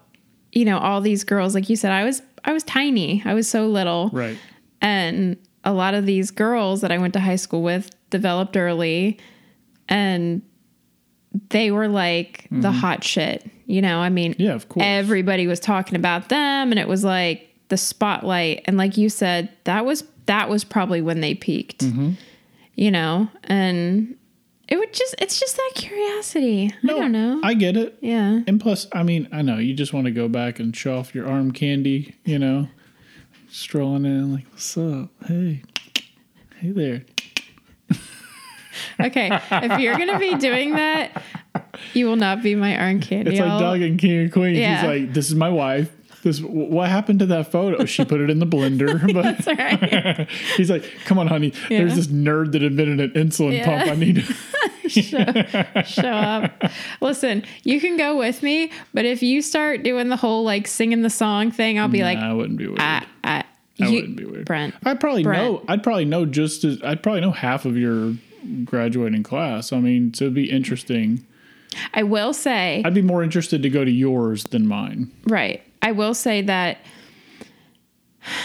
you 0.51 0.66
know, 0.66 0.80
all 0.80 1.00
these 1.01 1.24
girls, 1.24 1.54
like 1.54 1.70
you 1.70 1.75
said, 1.75 1.92
I 1.92 2.04
was, 2.04 2.22
I 2.44 2.54
was 2.54 2.63
tiny. 2.63 3.22
I 3.25 3.34
was 3.36 3.48
so 3.48 3.68
little. 3.68 4.10
Right. 4.12 4.38
And 4.82 5.38
a 5.63 5.74
lot 5.74 5.94
of 5.94 6.06
these 6.06 6.32
girls 6.32 6.82
that 6.82 6.92
I 6.92 6.98
went 6.98 7.13
to 7.13 7.20
high 7.20 7.36
school 7.36 7.62
with 7.62 7.92
developed 8.10 8.58
early 8.58 9.20
and 9.88 10.42
they 11.50 11.70
were 11.70 11.88
like 11.88 12.48
the 12.50 12.72
hot 12.72 13.04
shit. 13.04 13.46
You 13.68 13.84
know, 13.84 14.00
I 14.00 14.10
mean, 14.10 14.34
Mm-hmm. 14.34 14.42
Yeah, 14.42 14.54
of 14.56 14.68
course. 14.70 14.84
everybody 14.88 15.46
was 15.46 15.60
talking 15.60 15.96
about 15.96 16.30
them 16.30 16.72
and 16.72 16.80
it 16.80 16.88
was 16.88 17.04
like 17.04 17.49
the 17.69 17.77
spotlight 17.77 18.61
and 18.65 18.77
like 18.77 18.97
you 18.97 19.09
said, 19.09 19.49
that 19.63 19.85
was 19.85 20.03
that 20.25 20.49
was 20.49 20.63
probably 20.63 21.01
when 21.01 21.21
they 21.21 21.33
peaked. 21.33 21.79
Mm-hmm. 21.85 22.11
You 22.75 22.91
know, 22.91 23.29
and 23.45 24.15
it 24.67 24.77
would 24.77 24.93
just 24.93 25.15
it's 25.19 25.39
just 25.39 25.57
that 25.57 25.71
curiosity. 25.75 26.73
I 26.83 26.88
don't 26.88 27.11
know. 27.11 27.41
I 27.43 27.53
get 27.55 27.75
it. 27.75 27.97
yeah. 28.01 28.41
And 28.47 28.61
plus, 28.61 28.88
I 28.93 29.03
mean, 29.03 29.27
I 29.31 29.41
know 29.41 29.57
you 29.57 29.73
just 29.73 29.91
want 29.93 30.05
to 30.05 30.11
go 30.11 30.27
back 30.27 30.59
and 30.59 30.75
show 30.75 30.97
off 30.97 31.13
your 31.15 31.27
arm 31.27 31.51
candy, 31.51 32.15
you 32.23 32.38
know, 32.39 32.67
strolling 33.49 34.05
in 34.05 34.33
like, 34.33 34.45
"What's 34.51 34.77
up? 34.77 35.09
Hey, 35.27 35.63
hey 36.59 36.71
there." 36.71 37.05
Okay, 39.01 39.29
if 39.51 39.79
you're 39.79 39.97
gonna 39.97 40.19
be 40.19 40.35
doing 40.35 40.75
that, 40.75 41.21
you 41.93 42.05
will 42.05 42.15
not 42.15 42.41
be 42.41 42.55
my 42.55 42.77
arm 42.77 42.99
candy. 43.01 43.31
It's 43.31 43.39
like 43.39 43.59
Doug 43.59 43.81
and 43.81 43.99
King 43.99 44.19
and 44.19 44.31
queen 44.31 44.55
Yeah. 44.55 44.81
He's 44.81 44.88
like, 44.88 45.13
"This 45.13 45.29
is 45.29 45.35
my 45.35 45.49
wife. 45.49 45.89
This 46.23 46.39
what 46.41 46.89
happened 46.89 47.19
to 47.19 47.25
that 47.27 47.51
photo? 47.51 47.85
She 47.85 48.03
put 48.05 48.19
it 48.21 48.29
in 48.29 48.39
the 48.39 48.45
blender." 48.47 48.99
But 49.13 49.45
right. 49.57 50.29
he's 50.57 50.69
like, 50.69 50.83
"Come 51.05 51.17
on, 51.19 51.27
honey. 51.27 51.53
Yeah. 51.69 51.79
There's 51.79 51.95
this 51.95 52.07
nerd 52.07 52.51
that 52.53 52.63
invented 52.63 52.99
an 52.99 53.11
insulin 53.29 53.53
Yeah. 53.57 53.65
pump. 53.65 53.91
I 53.91 53.95
need." 53.95 54.15
to 54.89 55.83
Show 55.85 56.07
up. 56.09 56.63
Listen, 57.01 57.43
you 57.63 57.79
can 57.79 57.95
go 57.97 58.17
with 58.17 58.41
me, 58.43 58.71
but 58.93 59.05
if 59.05 59.21
you 59.21 59.41
start 59.41 59.83
doing 59.83 60.09
the 60.09 60.15
whole 60.15 60.43
like 60.43 60.67
singing 60.67 61.03
the 61.03 61.09
song 61.09 61.51
thing, 61.51 61.77
I'll 61.79 61.88
be 61.88 62.01
like, 62.01 62.17
I 62.17 62.33
wouldn't 62.33 62.57
be 62.57 62.67
weird. 62.67 62.79
I, 62.79 63.05
I, 63.23 63.43
I 63.79 63.85
you- 63.88 63.93
wouldn't 63.93 64.15
be 64.17 64.25
weird. 64.25 64.45
Brent. 64.45 64.73
I'd 64.85 64.99
probably 64.99 65.23
Brent. 65.23 65.43
know. 65.43 65.63
I'd 65.67 65.83
probably 65.83 66.05
know 66.05 66.25
just 66.25 66.63
as. 66.63 66.81
I'd 66.83 67.03
probably 67.03 67.21
know 67.21 67.31
half 67.31 67.65
of 67.65 67.77
your 67.77 68.15
graduating 68.65 69.23
class. 69.23 69.71
I 69.71 69.79
mean, 69.79 70.13
so 70.13 70.25
it'd 70.25 70.33
be 70.33 70.49
interesting. 70.49 71.25
I 71.93 72.01
will 72.03 72.33
say, 72.33 72.81
I'd 72.83 72.95
be 72.95 73.03
more 73.03 73.21
interested 73.21 73.61
to 73.61 73.69
go 73.69 73.85
to 73.85 73.91
yours 73.91 74.45
than 74.45 74.65
mine. 74.67 75.11
right. 75.27 75.61
I 75.81 75.91
will 75.91 76.13
say 76.13 76.41
that 76.43 76.79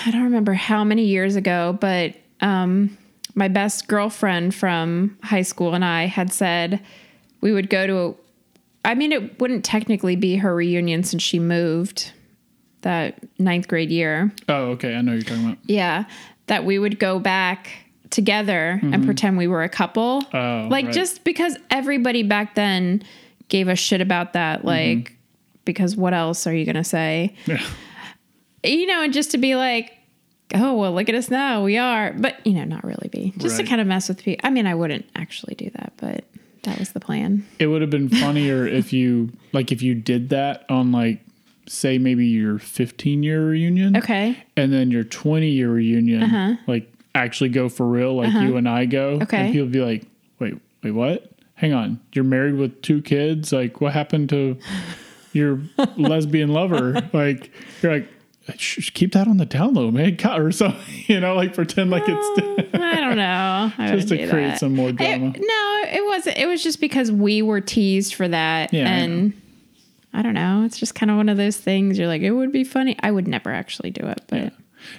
I 0.07 0.11
don't 0.11 0.25
remember 0.25 0.55
how 0.55 0.85
many 0.85 1.05
years 1.05 1.37
ago, 1.37 1.77
but 1.81 2.15
um, 2.41 2.97
my 3.35 3.49
best 3.49 3.89
girlfriend 3.89 4.55
from 4.55 5.19
high 5.23 5.43
school 5.43 5.75
and 5.75 5.85
I 5.85 6.07
had 6.07 6.33
said 6.33 6.81
we 7.41 7.53
would 7.53 7.69
go 7.69 7.87
to 7.87 7.99
a, 7.99 8.15
I 8.85 8.95
mean, 8.95 9.13
it 9.13 9.41
wouldn't 9.41 9.65
technically 9.65 10.17
be 10.17 10.37
her 10.37 10.55
reunion 10.55 11.03
since 11.03 11.23
she 11.23 11.39
moved 11.39 12.13
that 12.83 13.19
ninth 13.39 13.67
grade 13.67 13.91
year. 13.91 14.33
Oh, 14.49 14.73
okay. 14.73 14.95
I 14.95 15.01
know 15.01 15.13
what 15.13 15.17
you're 15.17 15.23
talking 15.23 15.45
about. 15.45 15.59
Yeah, 15.65 16.05
that 16.47 16.65
we 16.65 16.79
would 16.79 16.99
go 16.99 17.19
back 17.19 17.71
together 18.11 18.79
and 18.83 19.05
pretend 19.05 19.37
we 19.37 19.49
were 19.49 19.65
a 19.65 19.69
couple. 19.69 20.23
Oh, 20.33 20.69
like 20.71 20.87
right. 20.87 20.95
just 20.95 21.25
because 21.25 21.57
everybody 21.71 22.23
back 22.23 22.55
then 22.55 23.03
gave 23.49 23.69
a 23.69 23.75
shit 23.75 24.01
about 24.01 24.35
that 24.35 24.65
like 24.65 25.17
because 25.65 25.97
what 25.97 26.15
else 26.15 26.47
are 26.47 26.55
you 26.55 26.65
going 26.65 26.75
to 26.77 26.85
say? 26.85 27.35
Yeah. 27.47 27.63
You 28.63 28.87
know, 28.87 29.03
and 29.03 29.13
just 29.13 29.31
to 29.33 29.39
be 29.39 29.57
like 29.57 29.93
Oh 30.55 30.75
well, 30.75 30.93
look 30.93 31.09
at 31.09 31.15
us 31.15 31.31
now. 31.31 31.65
We 31.65 31.79
are, 31.79 32.13
but 32.13 32.47
you 32.47 32.53
know, 32.53 32.65
not 32.65 32.85
really 32.85 33.09
be 33.11 33.33
just 33.39 33.57
Right. 33.59 33.65
to 33.65 33.69
kind 33.69 33.81
of 33.81 33.87
mess 33.87 34.09
with 34.09 34.23
people. 34.23 34.47
I 34.47 34.51
mean, 34.51 34.67
I 34.67 34.75
wouldn't 34.75 35.07
actually 35.17 35.55
do 35.57 35.71
that, 35.71 35.95
but 35.97 36.25
that 36.63 36.79
was 36.79 36.93
the 36.93 37.01
plan. 37.01 37.45
It 37.59 37.67
would 37.67 37.81
have 37.81 37.91
been 37.91 38.09
funnier 38.09 38.67
if 38.81 38.93
you 38.93 39.31
like 39.53 39.73
if 39.73 39.83
you 39.83 39.95
did 39.95 40.29
that 40.31 40.65
on 40.69 40.93
like 40.93 41.21
say 41.67 41.97
maybe 41.99 42.27
your 42.27 42.59
15 42.59 43.23
year 43.23 43.45
reunion. 43.45 43.97
Okay, 43.97 44.37
and 44.57 44.73
then 44.73 44.91
your 44.91 45.03
20 45.05 45.49
year 45.49 45.71
reunion 45.71 46.59
like 46.67 46.93
actually 47.15 47.49
go 47.51 47.69
for 47.69 47.87
real 47.87 48.15
like 48.17 48.33
you 48.43 48.57
and 48.57 48.69
i 48.69 48.85
go 48.85 49.15
Uh-huh. 49.15 49.23
Okay. 49.23 49.37
and 49.39 49.53
people 49.53 49.69
be 49.69 49.81
like 49.81 50.05
wait 50.41 50.55
wait 50.83 50.91
what 50.91 51.31
hang 51.55 51.73
on 51.73 52.01
you're 52.13 52.25
married 52.25 52.57
with 52.57 52.83
two 52.83 53.01
kids 53.01 53.53
like 53.53 53.81
what 53.81 53.93
happened 53.93 54.29
to 54.31 54.59
your 55.35 55.61
lesbian 55.97 56.49
lover 56.51 57.09
like 57.13 57.51
you're 57.83 57.93
like 57.99 58.09
"Shh, 58.59 58.91
keep 58.91 59.13
that 59.13 59.27
on 59.29 59.37
the 59.39 59.47
down 59.47 59.75
low 59.75 59.91
man 59.91 60.17
God," 60.17 60.41
or 60.41 60.53
something 60.53 60.81
you 61.07 61.21
know 61.21 61.35
like 61.35 61.55
pretend 61.55 61.91
like 61.91 62.05
it's 62.07 62.75
I 62.75 63.01
don't 63.01 63.17
know. 63.17 63.73
I 63.79 63.97
just 63.97 64.09
to 64.09 64.17
create 64.29 64.49
that. 64.49 64.59
some 64.59 64.75
more 64.75 64.89
It- 64.91 64.97
drama 64.97 65.33
no, 65.39 65.83
it 65.87 66.05
wasn't. 66.07 66.39
It 66.39 66.47
was 66.47 66.63
just 66.63 66.81
because 66.81 67.11
we 67.13 67.43
were 67.43 67.61
teased 67.61 68.15
for 68.15 68.27
that, 68.29 68.73
Yeah, 68.73 68.89
and 68.89 69.33
I, 70.13 70.23
don't 70.23 70.35
know. 70.35 70.63
It's 70.65 70.79
just 70.79 70.95
kind 70.95 71.11
of 71.11 71.17
one 71.17 71.29
of 71.29 71.37
those 71.37 71.57
things. 71.57 71.99
You're 71.99 72.07
like, 72.09 72.23
it 72.23 72.31
would 72.31 72.53
be 72.53 72.63
funny. 72.65 72.97
I 73.03 73.11
would 73.11 73.27
never 73.27 73.51
actually 73.53 73.91
do 73.91 74.07
it, 74.07 74.21
but 74.29 74.53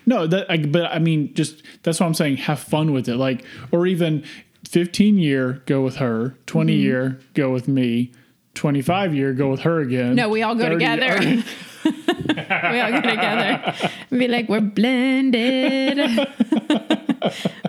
No, 0.06 0.28
that 0.28 0.50
I, 0.52 0.58
but 0.58 0.86
I 0.92 1.00
mean, 1.00 1.34
just 1.34 1.64
that's 1.84 2.00
what 2.00 2.06
I'm 2.08 2.14
saying. 2.14 2.38
Have 2.38 2.60
fun 2.60 2.92
with 2.92 3.08
it, 3.08 3.16
like, 3.16 3.46
or 3.72 3.86
even 3.88 4.24
15 4.68 5.18
year 5.18 5.62
go 5.68 5.82
with 5.82 5.98
her, 5.98 6.36
20 6.48 6.74
Mm-hmm. 6.74 6.82
year 6.82 7.20
go 7.34 7.52
with 7.52 7.68
me, 7.68 8.12
25 8.56 9.14
year 9.14 9.34
go 9.34 9.50
with 9.52 9.62
her 9.62 9.80
again. 9.82 10.16
no, 10.16 10.30
we 10.30 10.42
all 10.42 10.56
go 10.56 10.64
30 10.64 10.76
together. 10.76 11.20
we 11.86 12.80
all 12.80 12.92
go 12.92 13.02
together 13.02 13.74
and 14.10 14.20
be 14.20 14.28
like, 14.28 14.50
we're 14.50 14.62
blended. 14.62 15.98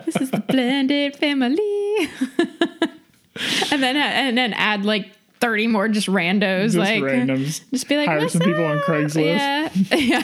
this 0.05 0.15
is 0.19 0.31
the 0.31 0.43
blended 0.47 1.15
family. 1.15 1.57
and 3.71 3.83
then 3.83 3.95
and 3.95 4.37
then 4.37 4.53
add 4.53 4.85
like 4.85 5.11
30 5.39 5.67
more 5.67 5.87
just 5.87 6.07
randos, 6.07 6.63
just 6.73 6.77
like 6.77 7.03
randoms. 7.03 7.61
Just 7.71 7.87
be 7.87 7.97
like, 7.97 8.07
hire 8.07 8.19
"What's 8.21 8.33
some 8.33 8.41
people 8.41 8.65
on? 8.65 8.79
Craigslist. 8.79 9.91
Yeah. 9.91 10.23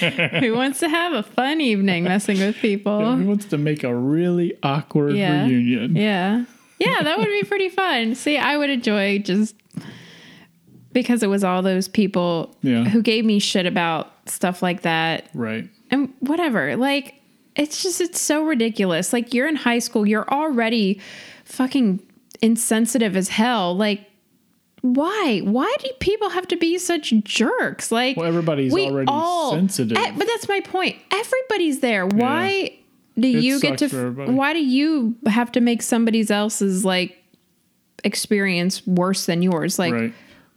yeah. 0.00 0.40
Who 0.40 0.54
wants 0.54 0.78
to 0.80 0.88
have 0.88 1.12
a 1.12 1.22
fun 1.22 1.60
evening 1.60 2.04
messing 2.04 2.38
with 2.38 2.56
people? 2.56 3.16
Who 3.16 3.26
wants 3.26 3.46
to 3.46 3.58
make 3.58 3.82
a 3.82 3.94
really 3.94 4.56
awkward 4.62 5.16
Yeah. 5.16 5.44
reunion? 5.46 5.96
Yeah. 5.96 6.44
Yeah, 6.78 7.02
that 7.02 7.18
would 7.18 7.26
be 7.26 7.42
pretty 7.42 7.68
fun. 7.68 8.14
See, 8.14 8.38
I 8.38 8.56
would 8.56 8.70
enjoy 8.70 9.18
just 9.18 9.54
because 10.92 11.22
it 11.22 11.28
was 11.28 11.44
all 11.44 11.62
those 11.62 11.88
people 11.88 12.56
Yeah. 12.62 12.84
who 12.84 13.02
gave 13.02 13.24
me 13.24 13.38
shit 13.38 13.66
about 13.66 14.12
stuff 14.28 14.62
like 14.62 14.82
that 14.82 15.28
Right. 15.34 15.68
and 15.90 16.12
whatever. 16.20 16.76
Like, 16.76 17.14
it's 17.56 17.82
just, 17.82 18.00
it's 18.00 18.20
so 18.20 18.42
ridiculous. 18.44 19.12
Like, 19.12 19.34
you're 19.34 19.48
in 19.48 19.56
high 19.56 19.80
school, 19.80 20.06
you're 20.06 20.28
already 20.30 21.00
fucking 21.44 22.00
insensitive 22.40 23.16
as 23.16 23.28
hell. 23.28 23.76
Like, 23.76 24.02
why? 24.82 25.40
Why 25.44 25.74
do 25.80 25.90
people 25.98 26.30
have 26.30 26.46
to 26.48 26.56
be 26.56 26.78
such 26.78 27.12
jerks? 27.24 27.90
Like, 27.90 28.16
Well, 28.16 28.26
everybody's 28.26 28.72
we 28.72 28.86
already 28.86 29.08
all- 29.08 29.50
sensitive. 29.50 29.98
Eh, 29.98 30.12
but 30.16 30.26
that's 30.26 30.48
my 30.48 30.60
point. 30.60 30.96
Everybody's 31.12 31.80
there. 31.80 32.06
Why 32.06 32.78
do 33.18 33.28
It 33.28 33.42
you 33.42 33.60
get 33.60 33.78
to? 33.78 34.10
Why 34.12 34.52
do 34.52 34.60
you 34.60 35.16
have 35.26 35.52
to 35.52 35.60
make 35.60 35.82
somebody 35.82 36.28
else's 36.30 36.84
like 36.84 37.16
experience 38.04 38.86
worse 38.86 39.26
than 39.26 39.42
yours? 39.42 39.78
Like, 39.78 39.92
right. 39.92 40.14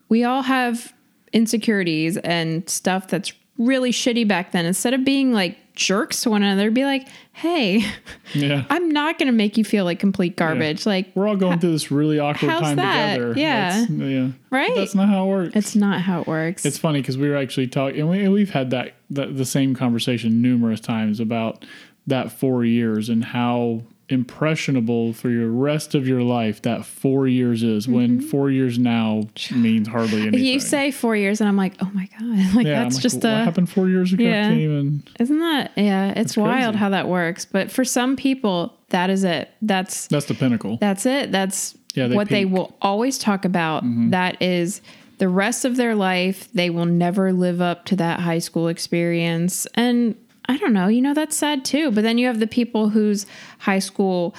we 0.09 0.23
all 0.23 0.43
have 0.43 0.93
insecurities 1.33 2.17
and 2.17 2.67
stuff 2.69 3.07
that's 3.07 3.33
really 3.57 3.91
shitty 3.91 4.27
back 4.27 4.51
then. 4.51 4.65
Instead 4.65 4.93
of 4.93 5.05
being 5.05 5.31
like 5.33 5.57
jerks 5.75 6.21
to 6.21 6.29
one 6.29 6.43
another, 6.43 6.71
be 6.71 6.83
like, 6.83 7.07
hey, 7.33 7.83
Yeah. 8.33 8.65
I'm 8.69 8.89
not 8.89 9.17
going 9.19 9.27
to 9.27 9.33
make 9.33 9.57
you 9.57 9.63
feel 9.63 9.85
like 9.85 9.99
complete 9.99 10.35
garbage. 10.35 10.85
Like, 10.85 11.07
We're 11.15 11.27
all 11.27 11.35
going 11.35 11.59
through 11.59 11.71
this 11.71 11.91
really 11.91 12.19
awkward 12.19 12.49
time 12.49 12.75
that? 12.77 13.15
together. 13.15 13.39
Yeah. 13.39 13.79
That's, 13.79 13.91
yeah. 13.91 14.27
Right? 14.49 14.75
That's 14.75 14.95
not 14.95 15.09
how 15.09 15.25
it 15.25 15.27
works. 15.29 15.55
it's 15.55 15.75
not 15.75 16.01
how 16.01 16.21
it 16.21 16.27
works. 16.27 16.65
It's 16.65 16.77
funny 16.77 17.01
because 17.01 17.17
we 17.17 17.29
were 17.29 17.37
actually 17.37 17.67
talking, 17.67 18.01
and 18.01 18.09
we, 18.09 18.27
we've 18.27 18.51
had 18.51 18.69
that, 18.71 18.93
that 19.09 19.37
the 19.37 19.45
same 19.45 19.75
conversation 19.75 20.41
numerous 20.41 20.79
times 20.79 21.19
about 21.19 21.65
that 22.07 22.31
four 22.31 22.65
years 22.65 23.09
and 23.09 23.23
how 23.23 23.83
impressionable 24.11 25.13
for 25.13 25.29
your 25.29 25.49
rest 25.49 25.95
of 25.95 26.07
your 26.07 26.21
life 26.21 26.61
that 26.63 26.85
four 26.85 27.27
years 27.27 27.63
is. 27.63 27.87
When 27.87 28.19
four 28.21 28.51
years 28.51 28.77
now 28.77 29.23
means 29.51 29.87
hardly 29.87 30.13
anything. 30.21 30.33
Mm-hmm. 30.33 30.45
you 30.45 30.59
say 30.59 30.91
four 30.91 31.15
years, 31.15 31.39
and 31.39 31.47
I'm 31.47 31.55
like, 31.57 31.73
oh 31.81 31.89
my 31.93 32.09
god, 32.19 32.55
like 32.55 32.67
yeah, 32.67 32.83
that's 32.83 32.95
like, 32.95 33.01
just 33.01 33.17
what 33.17 33.25
a 33.25 33.43
happened 33.43 33.69
four 33.69 33.87
years 33.87 34.13
ago? 34.13 34.23
Yeah. 34.23 34.51
Even. 34.51 35.03
isn't 35.19 35.39
that 35.39 35.71
yeah? 35.75 36.13
It's 36.15 36.35
wild 36.35 36.73
crazy. 36.73 36.77
how 36.77 36.89
that 36.89 37.07
works. 37.07 37.45
But 37.45 37.71
for 37.71 37.85
some 37.85 38.15
people, 38.15 38.77
that 38.89 39.09
is 39.09 39.23
it. 39.23 39.49
That's 39.61 40.07
That's 40.07 40.25
the 40.25 40.35
pinnacle. 40.35 40.77
That's 40.81 41.05
it. 41.05 41.31
That's 41.31 41.77
Yeah, 41.93 42.07
they 42.07 42.15
what 42.15 42.27
they 42.29 42.43
peak. 42.43 42.47
Mm-hmm. 42.47 42.55
will 42.57 42.77
always 42.81 43.17
talk 43.17 43.45
about. 43.45 43.83
That 44.11 44.41
is 44.41 44.81
the 45.19 45.29
rest 45.29 45.65
of 45.65 45.77
their 45.77 45.95
life. 45.95 46.51
They 46.51 46.69
will 46.69 46.85
never 46.85 47.31
live 47.31 47.61
up 47.61 47.85
to 47.85 47.95
that 47.97 48.19
high 48.19 48.39
school 48.39 48.67
experience. 48.67 49.67
And 49.75 50.15
I 50.51 50.57
don't 50.57 50.73
know, 50.73 50.87
you 50.87 51.01
know, 51.01 51.13
that's 51.13 51.35
sad 51.35 51.63
too. 51.65 51.91
But 51.91 52.03
then 52.03 52.17
you 52.17 52.27
have 52.27 52.39
the 52.39 52.47
people 52.47 52.89
whose 52.89 53.25
high 53.59 53.79
school 53.79 54.35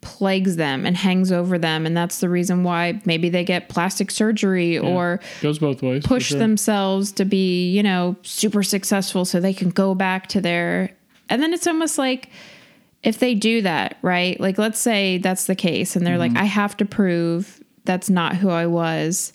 plagues 0.00 0.54
them 0.56 0.86
and 0.86 0.96
hangs 0.96 1.32
over 1.32 1.58
them. 1.58 1.84
And 1.84 1.96
that's 1.96 2.20
the 2.20 2.28
reason 2.28 2.62
why 2.62 3.00
maybe 3.04 3.28
they 3.28 3.42
get 3.44 3.68
plastic 3.68 4.10
surgery 4.10 4.78
or 4.78 5.18
Goes 5.42 5.58
both 5.58 5.82
ways. 5.82 6.04
push 6.06 6.26
sure. 6.28 6.38
themselves 6.38 7.10
to 7.12 7.24
be, 7.24 7.70
you 7.70 7.82
know, 7.82 8.14
super 8.22 8.62
successful 8.62 9.24
so 9.24 9.40
they 9.40 9.54
can 9.54 9.70
go 9.70 9.94
back 9.94 10.28
to 10.28 10.40
their. 10.40 10.90
And 11.28 11.42
then 11.42 11.52
it's 11.52 11.66
almost 11.66 11.98
like 11.98 12.30
if 13.02 13.18
they 13.18 13.34
do 13.34 13.62
that, 13.62 13.98
right? 14.02 14.38
Like, 14.38 14.58
let's 14.58 14.78
say 14.78 15.18
that's 15.18 15.46
the 15.46 15.56
case 15.56 15.96
and 15.96 16.06
they're 16.06 16.18
Mm-hmm. 16.18 16.34
like, 16.34 16.42
I 16.42 16.44
have 16.46 16.76
to 16.76 16.84
prove 16.84 17.60
that's 17.84 18.08
not 18.08 18.36
who 18.36 18.48
I 18.50 18.66
was. 18.66 19.32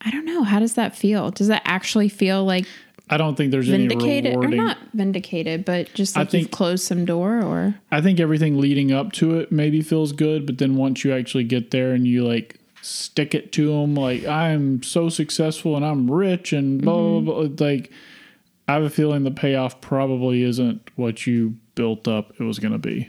I 0.00 0.10
don't 0.10 0.24
know. 0.24 0.44
How 0.44 0.60
does 0.60 0.74
that 0.74 0.94
feel? 0.96 1.30
Does 1.30 1.48
that 1.48 1.62
actually 1.64 2.08
feel 2.08 2.44
like 2.44 2.64
I 3.08 3.16
don't 3.18 3.36
think 3.36 3.52
there's 3.52 3.68
vindicated 3.68 4.32
any 4.32 4.36
or 4.46 4.48
not 4.48 4.78
vindicated, 4.92 5.64
but 5.64 5.92
just 5.94 6.16
I 6.16 6.20
like 6.20 6.32
you've 6.32 6.42
think- 6.42 6.50
closed 6.52 6.84
some 6.84 7.04
door 7.04 7.40
or 7.42 7.76
I 7.92 8.00
think 8.00 8.18
everything 8.18 8.58
leading 8.58 8.90
up 8.92 9.12
to 9.12 9.38
it 9.38 9.52
maybe 9.52 9.80
feels 9.82 10.12
good, 10.12 10.44
but 10.46 10.58
then 10.58 10.74
once 10.76 11.04
you 11.04 11.12
actually 11.12 11.44
get 11.44 11.70
there 11.70 11.92
and 11.92 12.06
you 12.06 12.26
like 12.26 12.58
stick 12.82 13.34
it 13.34 13.52
to 13.52 13.68
them, 13.68 13.94
like 13.94 14.24
I'm 14.26 14.82
so 14.82 15.08
successful 15.08 15.76
and 15.76 15.84
I'm 15.84 16.10
rich 16.10 16.52
and 16.52 16.82
blah 16.82 16.94
Mm-hmm. 16.94 17.24
blah 17.26 17.44
blah. 17.46 17.66
Like 17.66 17.92
I 18.68 18.72
have 18.74 18.82
a 18.82 18.90
feeling 18.90 19.22
the 19.22 19.30
payoff 19.30 19.80
probably 19.80 20.42
isn't 20.42 20.90
what 20.96 21.26
you 21.28 21.56
built 21.76 22.08
up 22.08 22.32
it 22.40 22.42
was 22.42 22.58
going 22.58 22.72
to 22.72 22.78
be, 22.78 23.08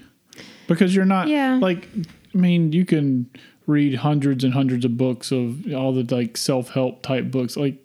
because 0.67 0.95
you're 0.95 1.05
not. 1.05 1.27
Yeah. 1.29 1.57
Like, 1.59 1.87
I 2.35 2.37
mean, 2.37 2.71
you 2.71 2.85
can 2.85 3.27
read 3.65 3.95
hundreds 3.95 4.43
and 4.43 4.53
hundreds 4.53 4.85
of 4.85 4.95
books 4.97 5.31
of 5.31 5.73
all 5.73 5.91
the 5.93 6.05
like 6.15 6.37
self 6.37 6.69
help 6.69 7.01
type 7.01 7.31
books, 7.31 7.57
like. 7.57 7.83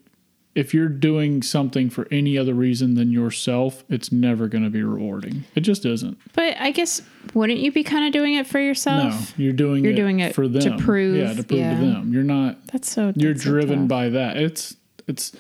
If 0.55 0.75
you're 0.75 0.89
doing 0.89 1.41
something 1.43 1.89
for 1.89 2.07
any 2.11 2.37
other 2.37 2.53
reason 2.53 2.95
than 2.95 3.11
yourself, 3.11 3.85
it's 3.89 4.13
never 4.13 4.49
going 4.49 4.65
to 4.65 4.71
be 4.71 4.83
rewarding. 4.83 5.45
It 5.55 5.61
just 5.61 5.87
isn't. 5.87 6.19
But 6.35 6.61
I 6.61 6.73
guess 6.73 7.01
wouldn't 7.33 7.61
you 7.61 7.73
be 7.73 7.83
kind 7.83 8.05
of 8.07 8.13
doing 8.13 8.35
it 8.35 8.47
for 8.47 8.59
yourself? 8.61 9.39
No, 9.39 9.45
you're 9.45 9.55
doing 9.55 9.83
You're 9.83 9.95
it 9.95 9.97
doing 9.97 10.21
it 10.21 10.35
for 10.35 10.49
them 10.49 10.61
to 10.61 10.85
prove- 10.85 11.17
yeah, 11.17 11.33
to 11.33 11.43
prove 11.43 11.61
yeah. 11.61 11.81
to 11.81 11.87
them. 11.87 12.13
You're 12.13 12.23
not. 12.23 12.67
That's 12.67 12.91
so 12.91 13.13
You're 13.17 13.33
that's 13.33 13.45
so 13.45 13.51
driven 13.51 13.81
tough. 13.81 13.89
by 13.89 14.09
that. 14.11 14.37
It's 14.37 14.77
it's 15.09 15.35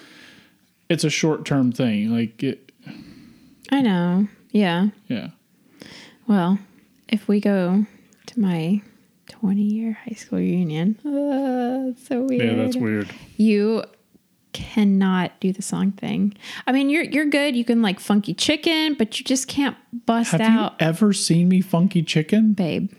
it's 0.89 1.05
a 1.05 1.11
short 1.11 1.45
term 1.45 1.73
thing. 1.73 2.11
Like 2.11 2.43
it. 2.43 2.73
I 3.71 3.81
know. 3.83 4.29
Yeah. 4.51 4.89
Yeah. 5.09 5.29
Well, 6.27 6.59
if 7.09 7.29
we 7.29 7.41
go 7.41 7.85
to 8.27 8.41
my 8.41 8.81
20 9.29 9.61
year 9.61 9.99
high 10.07 10.15
school 10.15 10.39
reunion, 10.39 10.97
uh, 11.05 11.99
so 12.07 12.23
weird. 12.23 12.43
Yeah, 12.43 12.63
that's 12.65 12.77
weird. 12.77 13.11
You 13.37 13.85
cannot 14.53 15.39
do 15.41 15.53
the 15.53 15.63
song 15.63 15.93
thing. 15.93 16.35
I 16.67 16.73
mean, 16.73 16.91
you're 16.91 17.05
you're 17.05 17.27
good. 17.27 17.57
You 17.57 17.65
can 17.65 17.83
like 17.83 18.01
funky 18.01 18.35
chicken, 18.35 18.95
but 18.95 19.19
you 19.19 19.25
just 19.25 19.49
can't 19.49 19.77
bust 20.07 20.35
out. 20.35 20.41
Have 20.41 20.59
out, 20.59 20.73
you 20.81 20.87
ever 20.87 21.13
seen 21.13 21.49
me 21.49 21.61
funky 21.61 22.03
chicken? 22.03 22.53
babe. 22.53 22.91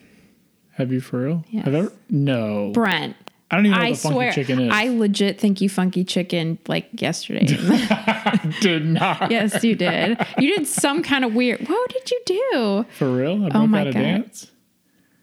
Have 0.78 0.92
you 0.92 1.02
for 1.02 1.22
real? 1.24 1.46
Yes. 1.50 1.66
Have 1.66 1.76
ever? 1.76 1.94
No. 2.10 2.72
Brent. 2.74 3.16
I 3.52 3.56
don't 3.58 3.68
even 3.68 3.78
know 3.78 3.86
I 3.86 3.90
what 3.92 4.00
funky 4.00 4.16
swear, 4.16 4.32
chicken 4.34 4.60
is. 4.62 4.74
I 4.74 4.88
legit 4.88 5.40
think 5.40 5.62
you 5.62 5.70
funky 5.70 6.04
chicken 6.04 6.58
like 6.68 6.90
yesterday. 7.00 7.46
did 8.62 8.84
not. 8.86 9.30
yes, 9.30 9.64
you 9.64 9.76
did. 9.76 10.18
You 10.40 10.56
did 10.58 10.68
some 10.68 11.04
kind 11.04 11.24
of 11.24 11.36
weird. 11.36 11.68
What 11.68 11.90
did 11.92 12.10
you 12.10 12.22
do? 12.26 12.86
For 12.98 13.08
real? 13.16 13.46
I 13.46 13.50
broke 13.50 13.56
Oh 13.56 13.68
my 13.68 13.82
out 13.82 13.88
a 13.88 13.94
God. 13.94 14.00
dance. 14.00 14.52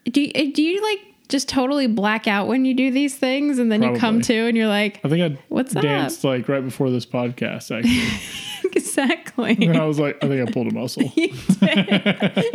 Do 0.04 0.20
you, 0.20 0.52
do 0.52 0.62
you 0.62 0.80
like 0.80 1.00
just 1.30 1.48
totally 1.48 1.86
black 1.86 2.26
out 2.28 2.46
when 2.48 2.64
you 2.64 2.74
do 2.74 2.90
these 2.90 3.16
things, 3.16 3.58
and 3.58 3.72
then 3.72 3.82
you 3.82 3.96
come 3.96 4.20
to 4.22 4.34
and 4.34 4.56
you're 4.56 4.66
like, 4.68 5.00
I 5.04 5.08
think 5.08 5.38
I 5.38 5.42
What's 5.48 5.74
up? 5.74 5.82
danced 5.82 6.24
like 6.24 6.48
right 6.48 6.62
before 6.62 6.90
this 6.90 7.06
podcast. 7.06 7.74
Actually, 7.74 8.70
exactly. 8.76 9.56
and 9.66 9.76
I 9.76 9.84
was 9.84 9.98
like, 9.98 10.22
I 10.22 10.28
think 10.28 10.46
I 10.46 10.52
pulled 10.52 10.66
a 10.66 10.74
muscle. 10.74 11.02
you 11.16 11.28
did. 11.28 11.36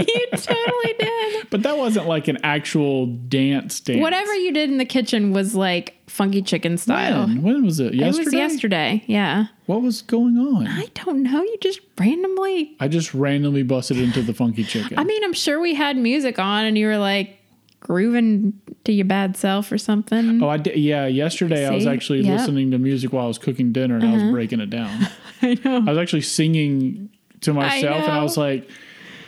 you 0.08 0.28
totally 0.34 0.94
did. 1.00 1.50
But 1.50 1.64
that 1.64 1.78
wasn't 1.78 2.08
like 2.08 2.28
an 2.28 2.38
actual 2.44 3.08
dance 3.08 3.80
dance. 3.80 4.02
Whatever 4.02 4.34
you 4.36 4.52
did 4.54 4.70
in 4.70 4.78
the 4.78 4.86
kitchen 4.86 5.32
was 5.32 5.56
like 5.56 5.96
funky 6.08 6.42
chicken 6.42 6.78
style. 6.78 7.28
When? 7.28 7.42
When 7.42 7.66
was 7.66 7.80
it? 7.80 7.88
It 7.88 7.96
Yesterday. 7.96 8.26
was 8.26 8.34
yesterday. 8.34 9.04
Yeah. 9.08 9.46
What 9.66 9.82
was 9.82 10.02
going 10.02 10.38
on? 10.38 10.68
I 10.68 10.86
don't 10.94 11.24
know. 11.24 11.42
You 11.42 11.58
just 11.62 11.80
randomly. 12.00 12.76
I 12.80 12.88
just 12.88 13.14
randomly 13.14 13.64
busted 13.64 13.98
into 13.98 14.22
the 14.22 14.34
funky 14.34 14.64
chicken. 14.64 15.00
I 15.00 15.04
mean, 15.04 15.24
I'm 15.24 15.34
sure 15.34 15.60
we 15.60 15.74
had 15.74 15.98
music 15.98 16.38
on 16.40 16.66
and 16.66 16.78
you 16.78 16.88
were 16.88 16.98
like 16.98 17.40
grooving 17.86 18.60
to 18.84 18.92
your 18.92 19.06
bad 19.06 19.38
self 19.38 19.72
or 19.72 19.78
something. 19.78 20.42
oh, 20.44 20.50
I 20.50 20.58
did. 20.58 20.76
Yeah, 20.78 21.06
yesterday 21.06 21.68
I 21.68 21.72
was 21.72 21.86
actually 21.86 22.22
Yep. 22.22 22.40
listening 22.40 22.72
to 22.72 22.80
music 22.80 23.14
while 23.14 23.26
I 23.26 23.28
was 23.28 23.38
cooking 23.38 23.72
dinner 23.72 23.96
and 23.96 24.04
I 24.06 24.14
was 24.14 24.24
uh-huh. 24.24 24.32
breaking 24.32 24.60
it 24.60 24.72
down. 24.72 25.08
I 25.44 25.58
know. 25.64 25.78
I 25.78 25.90
was 25.92 25.98
actually 26.00 26.22
singing 26.22 27.10
to 27.42 27.54
myself 27.54 28.04
and 28.04 28.12
I 28.12 28.24
was 28.24 28.38
like, 28.38 28.68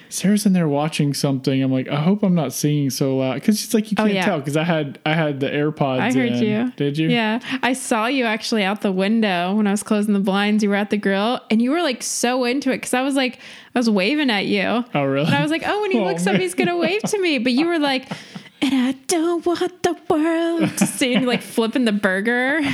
Sarah's 0.09 0.45
in 0.45 0.53
there 0.53 0.69
watching 0.69 1.13
something. 1.13 1.61
I'm 1.61 1.69
like, 1.71 1.89
I 1.89 1.97
hope 1.97 2.23
I'm 2.23 2.33
not 2.33 2.53
singing 2.53 2.89
so 2.89 3.17
loud 3.17 3.35
because 3.35 3.61
it's 3.61 3.73
like 3.73 3.91
you 3.91 3.95
Oh, 3.99 4.03
can't 4.03 4.13
yeah. 4.13 4.25
tell 4.25 4.39
because 4.39 4.55
I 4.55 4.63
had 4.63 4.99
I 5.05 5.13
had 5.13 5.41
the 5.41 5.47
AirPods. 5.49 5.99
I 5.99 6.13
heard 6.13 6.31
in. 6.31 6.43
you. 6.43 6.71
Did 6.77 6.97
you? 6.97 7.09
Yeah. 7.09 7.39
I 7.61 7.73
saw 7.73 8.07
you 8.07 8.23
actually 8.23 8.63
out 8.63 8.81
the 8.81 8.91
window 8.93 9.53
when 9.53 9.67
I 9.67 9.71
was 9.71 9.83
closing 9.83 10.13
the 10.13 10.21
blinds. 10.21 10.63
You 10.63 10.69
were 10.69 10.77
at 10.77 10.91
the 10.91 10.97
grill 10.97 11.41
and 11.51 11.61
you 11.61 11.71
were 11.71 11.81
like 11.81 12.01
so 12.01 12.45
into 12.45 12.71
it 12.71 12.77
because 12.77 12.93
I 12.93 13.01
was 13.01 13.15
like, 13.15 13.39
I 13.75 13.79
was 13.79 13.89
waving 13.89 14.29
at 14.29 14.45
you. 14.45 14.85
Oh 14.95 15.03
really? 15.03 15.27
And 15.27 15.35
I 15.35 15.41
was 15.41 15.51
like, 15.51 15.63
oh, 15.65 15.81
when 15.81 15.91
he 15.91 15.99
Oh, 16.01 16.05
looks 16.05 16.25
up, 16.25 16.37
he's 16.37 16.53
going 16.55 16.69
to 16.69 16.77
wave 16.77 17.03
to 17.03 17.19
me. 17.21 17.37
But 17.37 17.51
you 17.51 17.65
were 17.67 17.77
like, 17.77 18.09
and 18.61 18.73
I 18.73 18.91
don't 19.07 19.45
want 19.45 19.83
the 19.83 19.95
world 20.09 20.77
to 20.77 20.85
see 20.87 21.13
and 21.13 21.25
like 21.27 21.41
flipping 21.41 21.85
the 21.85 21.91
burger. 21.91 22.59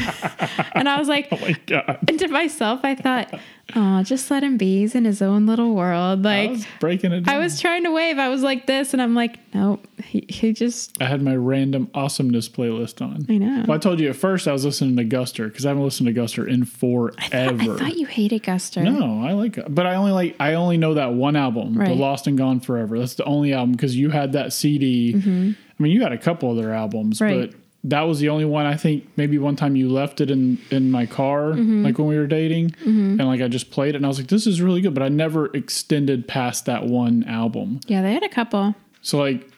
And 0.75 0.89
I 0.89 0.97
was 0.99 1.07
like, 1.07 1.27
oh 1.31 1.37
my 1.39 1.55
god. 1.67 1.99
and 2.07 2.17
to 2.19 2.27
myself, 2.27 2.81
I 2.83 2.95
thought, 2.95 3.33
oh, 3.75 4.01
just 4.03 4.29
let 4.31 4.43
him 4.43 4.57
be. 4.57 4.79
He's 4.79 4.95
in 4.95 5.05
his 5.05 5.21
own 5.21 5.45
little 5.45 5.75
world. 5.75 6.25
I 6.25 6.41
Like, 6.41 6.49
was 6.51 6.65
breaking 6.79 7.11
it 7.13 7.21
down. 7.21 7.35
I 7.35 7.37
was 7.39 7.61
trying 7.61 7.83
to 7.83 7.91
wave. 7.91 8.17
I 8.17 8.27
was 8.29 8.41
like 8.41 8.65
this, 8.65 8.91
and 8.93 9.01
I'm 9.01 9.13
like, 9.13 9.37
nope. 9.53 9.85
He, 10.03 10.25
he 10.29 10.51
just, 10.51 10.99
I 11.01 11.05
had 11.05 11.21
my 11.21 11.35
random 11.35 11.89
awesomeness 11.93 12.49
playlist 12.49 13.01
on. 13.01 13.25
I 13.29 13.37
know. 13.37 13.65
Well, 13.67 13.75
I 13.75 13.79
told 13.79 13.99
you 13.99 14.09
at 14.09 14.15
first 14.15 14.47
I 14.47 14.51
was 14.51 14.65
listening 14.65 14.97
to 14.97 15.05
Guster 15.05 15.47
because 15.47 15.65
I 15.65 15.69
haven't 15.69 15.83
listened 15.83 16.07
to 16.07 16.13
Guster 16.19 16.47
in 16.47 16.65
forever. 16.65 17.73
I 17.73 17.77
thought 17.77 17.95
you 17.97 18.07
hated 18.07 18.43
Guster. 18.43 18.83
No, 18.83 19.23
I 19.25 19.33
like 19.33 19.59
but 19.73 19.85
I 19.85 19.95
only 19.95 20.11
like 20.11 20.35
I 20.39 20.55
only 20.55 20.77
know 20.77 20.95
that 20.95 21.13
one 21.13 21.35
album, 21.35 21.75
The 21.75 21.93
Lost 21.93 22.27
and 22.27 22.37
Gone 22.37 22.59
Forever. 22.59 22.97
That's 22.99 23.15
the 23.15 23.25
only 23.25 23.53
album 23.53 23.73
because 23.73 23.95
you 23.95 24.09
had 24.09 24.33
that 24.33 24.53
CD. 24.53 25.13
Mm-hmm. 25.13 25.51
I 25.79 25.83
mean, 25.83 25.91
you 25.91 26.01
had 26.01 26.11
a 26.11 26.17
couple 26.17 26.51
other 26.51 26.73
albums, 26.73 27.19
Mm-hmm. 27.19 27.39
Right. 27.39 27.51
but 27.51 27.59
that 27.85 28.01
was 28.03 28.19
the 28.21 28.29
only 28.29 28.45
one. 28.45 28.65
I 28.65 28.75
think 28.77 29.05
maybe 29.17 29.37
one 29.37 29.55
time 29.57 29.75
you 29.75 29.89
left 29.89 30.21
it 30.21 30.31
in 30.31 30.57
in 30.71 30.89
my 30.91 31.05
car, 31.05 31.51
Mm-hmm. 31.51 31.83
like 31.83 31.97
when 31.97 32.07
we 32.07 32.17
were 32.17 32.27
dating, 32.27 32.73
and 32.85 33.17
like 33.25 33.41
I 33.41 33.47
just 33.49 33.71
played 33.71 33.89
it, 33.95 33.97
and 33.97 34.05
I 34.05 34.07
was 34.07 34.19
like, 34.19 34.27
"This 34.29 34.47
is 34.47 34.61
really 34.61 34.79
good," 34.81 34.93
but 34.93 35.03
I 35.03 35.09
never 35.09 35.47
extended 35.47 36.27
past 36.27 36.65
that 36.67 36.85
one 36.85 37.23
album. 37.25 37.79
Yeah, 37.87 38.01
they 38.01 38.13
had 38.13 38.23
a 38.23 38.29
couple. 38.29 38.73
So 39.01 39.17
like 39.17 39.49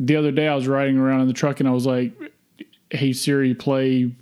the 0.00 0.16
other 0.16 0.30
day, 0.32 0.48
I 0.48 0.54
was 0.54 0.66
riding 0.66 0.96
around 0.96 1.20
in 1.20 1.26
the 1.26 1.34
truck, 1.34 1.60
and 1.60 1.68
I 1.68 1.72
was 1.72 1.84
like, 1.84 2.12
"Hey 2.90 3.12
Siri, 3.12 3.52
play 3.54 4.12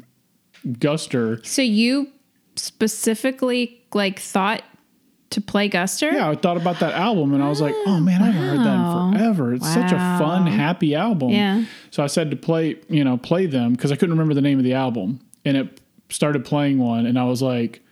Guster." 0.66 1.44
So 1.46 1.62
you 1.62 2.08
specifically 2.56 3.80
like 3.94 4.18
thought 4.18 4.62
to 5.30 5.40
play 5.40 5.68
Guster? 5.68 6.12
Yeah, 6.12 6.30
I 6.30 6.34
thought 6.34 6.56
about 6.56 6.80
that 6.80 6.94
album 6.94 7.34
and 7.34 7.42
I 7.42 7.48
was 7.48 7.60
like, 7.60 7.74
oh 7.86 8.00
man, 8.00 8.22
I 8.22 8.30
haven't 8.30 8.48
heard 8.48 8.66
that 8.66 9.12
in 9.12 9.18
forever. 9.18 9.54
It's 9.54 9.72
such 9.72 9.92
a 9.92 10.18
fun, 10.18 10.46
happy 10.46 10.94
album. 10.94 11.30
Yeah. 11.30 11.64
So 11.90 12.02
I 12.02 12.06
said 12.06 12.30
to 12.30 12.36
play, 12.36 12.76
you 12.88 13.04
know, 13.04 13.16
play 13.16 13.46
them 13.46 13.72
because 13.72 13.92
I 13.92 13.96
couldn't 13.96 14.12
remember 14.12 14.34
the 14.34 14.42
name 14.42 14.58
of 14.58 14.64
the 14.64 14.74
album. 14.74 15.20
And 15.44 15.56
it 15.56 15.80
started 16.08 16.44
playing 16.44 16.78
one 16.78 17.06
and 17.06 17.18
I 17.18 17.24
was 17.24 17.42
like, 17.42 17.82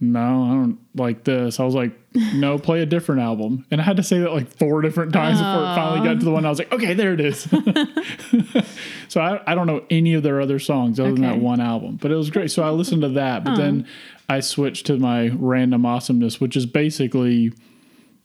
no, 0.00 0.44
I 0.44 0.48
don't 0.50 0.78
like 0.94 1.24
this. 1.24 1.58
I 1.58 1.64
was 1.64 1.74
like, 1.74 1.92
no, 2.34 2.58
play 2.58 2.82
a 2.82 2.86
different 2.86 3.20
album. 3.20 3.66
And 3.70 3.80
I 3.80 3.84
had 3.84 3.96
to 3.96 4.02
say 4.02 4.20
that 4.20 4.32
like 4.32 4.54
four 4.56 4.82
different 4.82 5.12
times 5.12 5.38
before 5.38 5.62
it 5.62 5.74
finally 5.74 6.06
got 6.06 6.20
to 6.20 6.24
the 6.24 6.30
one 6.30 6.44
I 6.44 6.50
was 6.50 6.58
like, 6.58 6.72
okay, 6.72 6.94
there 6.94 7.12
it 7.12 7.20
is. 7.20 7.40
so 9.08 9.20
I, 9.20 9.40
I 9.46 9.54
don't 9.54 9.66
know 9.66 9.84
any 9.90 10.14
of 10.14 10.22
their 10.22 10.40
other 10.40 10.58
songs 10.58 11.00
other 11.00 11.12
than 11.12 11.22
that 11.22 11.38
one 11.38 11.60
album, 11.60 11.98
but 12.00 12.10
it 12.10 12.16
was 12.16 12.30
great. 12.30 12.50
So 12.50 12.62
I 12.62 12.70
listened 12.70 13.02
to 13.02 13.08
that, 13.10 13.44
but 13.44 13.56
then 13.56 13.86
I 14.28 14.40
switched 14.40 14.86
to 14.86 14.96
my 14.98 15.28
random 15.28 15.84
awesomeness, 15.84 16.40
which 16.40 16.56
is 16.56 16.66
basically 16.66 17.52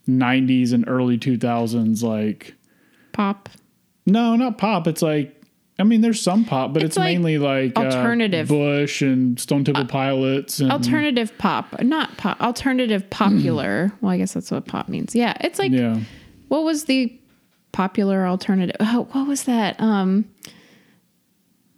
90s 0.08 0.74
and 0.74 0.88
early 0.88 1.18
2000s. 1.18 2.02
Like, 2.04 2.56
Pop. 3.12 3.50
no, 4.06 4.36
not 4.36 4.58
pop. 4.58 4.88
It's 4.88 5.02
like, 5.02 5.36
I 5.78 5.84
mean, 5.84 6.02
there's 6.02 6.22
some 6.22 6.44
pop, 6.44 6.74
but 6.74 6.84
it's, 6.84 6.92
It's 6.92 6.98
like 6.98 7.14
mainly 7.16 7.38
like 7.38 7.78
uh, 7.78 7.84
alternative. 7.84 8.50
Bush 8.50 9.02
and 9.02 9.40
Stone 9.40 9.64
Temple 9.64 9.86
Pilots. 9.86 10.60
And, 10.60 10.72
Alternative 10.72 11.32
pop. 11.38 11.82
Not 11.82 12.18
pop. 12.18 12.40
Alternative 12.42 13.10
popular. 13.10 13.92
well, 14.02 14.12
I 14.12 14.18
guess 14.18 14.34
that's 14.34 14.52
what 14.52 14.66
pop 14.68 14.90
means. 14.90 15.16
Yeah. 15.16 15.38
It's 15.40 15.58
like 15.58 15.72
yeah. 15.72 16.02
what 16.50 16.64
was 16.64 16.86
the 16.86 17.18
popular 17.72 18.28
alternative? 18.28 18.76
Oh, 18.82 19.08
what 19.12 19.26
was 19.26 19.44
that? 19.44 19.80
Um 19.80 20.26